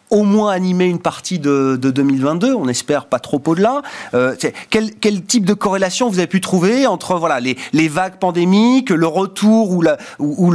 [0.09, 2.53] au moins animer une partie de, 2022.
[2.53, 3.81] On espère pas trop au-delà.
[4.13, 4.35] Euh,
[4.69, 8.89] quel, quel, type de corrélation vous avez pu trouver entre voilà les, les vagues pandémiques,
[8.89, 10.53] le retour ou, la, ou,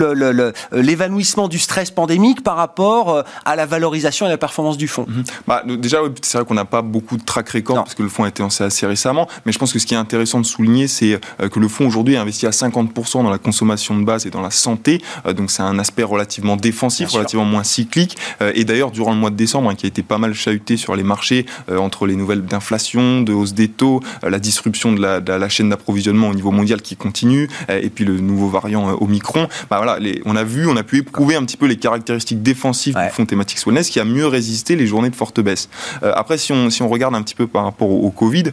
[0.73, 5.07] l'évanouissement du stress pandémique par rapport euh, à la valorisation et la performance du fonds
[5.09, 5.25] mhm.
[5.47, 8.25] bah, Déjà, c'est vrai qu'on n'a pas beaucoup de track record parce que le fonds
[8.25, 9.27] a été lancé assez récemment.
[9.47, 11.87] Mais je pense que ce qui est intéressant de souligner, c'est euh, que le fonds
[11.87, 15.03] aujourd'hui a investi à 50% dans la consommation de base et dans la santé.
[15.37, 18.17] donc c'est un aspect relativement défensif, relativement moins cyclique.
[18.55, 20.95] et d'ailleurs, durant le mois de décembre, hein, qui a été pas mal chahuté sur
[20.95, 25.01] les marchés euh, entre les nouvelles d'inflation, de hausse des taux, euh, la disruption de
[25.01, 29.49] la, chaîne d'approvisionnement au niveau mondial qui continue, euh, et puis le nouveau variant Omicron.
[29.70, 32.95] Bah voilà, on a vu, on a pu éprouver un petit peu les caractéristiques défensives
[32.95, 35.68] du fonds thématique Wellness qui a mieux résisté les journées de forte baisse.
[36.03, 38.45] après, si on, si on regarde un petit peu par rapport au, Covid,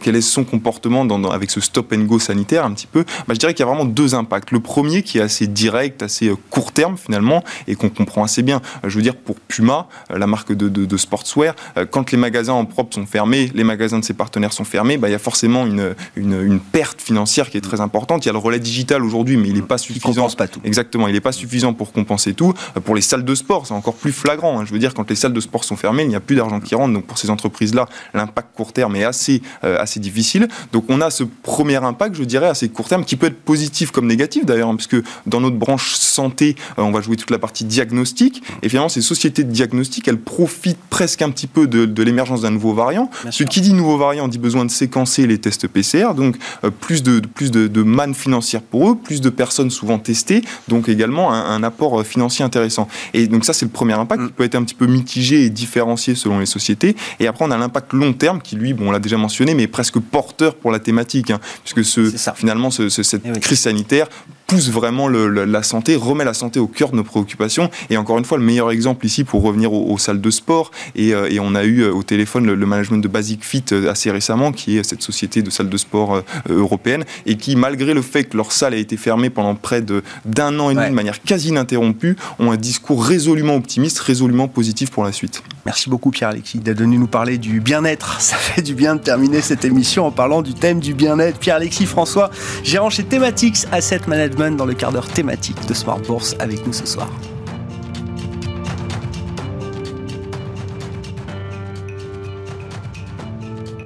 [0.00, 3.34] quel est son comportement dans, avec ce stop and go sanitaire un petit peu, bah,
[3.34, 4.50] je dirais qu'il y a vraiment deux impacts.
[4.50, 8.60] Le premier qui est assez direct, assez court terme finalement, et qu'on comprend assez bien.
[8.84, 12.64] Je veux dire, pour Puma, la marque de, de, sportswear, euh, quand les magasins en
[12.64, 15.64] propre sont fermés, les magasins de ses partenaires sont fermés, bah, il y a forcément
[15.64, 18.24] une, une, perte financière qui est très importante.
[18.24, 20.28] Il y a le relais digital aujourd'hui, mais il n'est pas suffisant.
[20.30, 20.60] pas tout.
[20.64, 22.52] Exactement, il n'est pas suffisant pour compenser tout.
[22.76, 24.58] Euh, pour les salles de sport, c'est encore plus flagrant.
[24.58, 24.64] Hein.
[24.66, 26.58] Je veux dire, quand les salles de sport sont fermées, il n'y a plus d'argent
[26.58, 26.92] qui rentre.
[26.92, 30.48] Donc pour ces entreprises-là, l'impact court terme est assez, euh, assez difficile.
[30.72, 33.92] Donc on a ce premier impact, je dirais, assez court terme, qui peut être positif
[33.92, 37.38] comme négatif d'ailleurs, hein, parce que dans notre branche santé, on va jouer toute la
[37.38, 38.42] partie diagnostic.
[38.62, 42.50] Et finalement, ces sociétés de diagnostic, elles profitent presque un petit peu de, l'émergence d'un
[42.50, 43.10] nouveau variant.
[43.30, 47.02] Ce qui dit nouveau variant dit besoin de séquencer les tests PCR, donc euh, plus
[47.02, 51.62] de plus de, manne financière pour eux, plus de personnes souvent testées, donc également un,
[51.62, 52.88] apport euh, financier intéressant.
[53.12, 54.26] Et donc ça c'est le premier impact mm.
[54.26, 56.96] qui peut être un petit peu mitigé et différencié selon les sociétés.
[57.20, 59.66] Et après on a l'impact long terme qui lui, bon on l'a déjà mentionné, mais
[59.66, 64.08] presque porteur pour la thématique, hein, puisque ce, finalement ce, cette eh crise sanitaire
[64.46, 67.70] pousse vraiment la santé, remet la santé au cœur de nos préoccupations.
[67.90, 70.70] Et encore une fois, le meilleur exemple ici pour revenir aux, salles de sport.
[70.94, 73.90] Et, euh, et, on a eu euh, au téléphone le, management de Basic Fit euh,
[73.90, 78.02] assez récemment, qui est cette société de salles de sport européenne, et qui, malgré le
[78.02, 81.22] fait que leur salle a été fermée pendant près d'un an et demi de manière
[81.22, 85.42] quasi ininterrompue, ont un discours résolument optimiste, résolument positif pour la suite.
[85.64, 88.20] Merci beaucoup Pierre-Alexis d'être venu nous parler du bien-être.
[88.24, 91.38] Ça fait du bien de terminer cette émission en parlant du thème du bien-être.
[91.38, 92.30] Pierre-Alexis François,
[92.62, 96.72] gérant chez Thematics Asset Management dans le quart d'heure thématique de Smart Bourse avec nous
[96.72, 97.08] ce soir.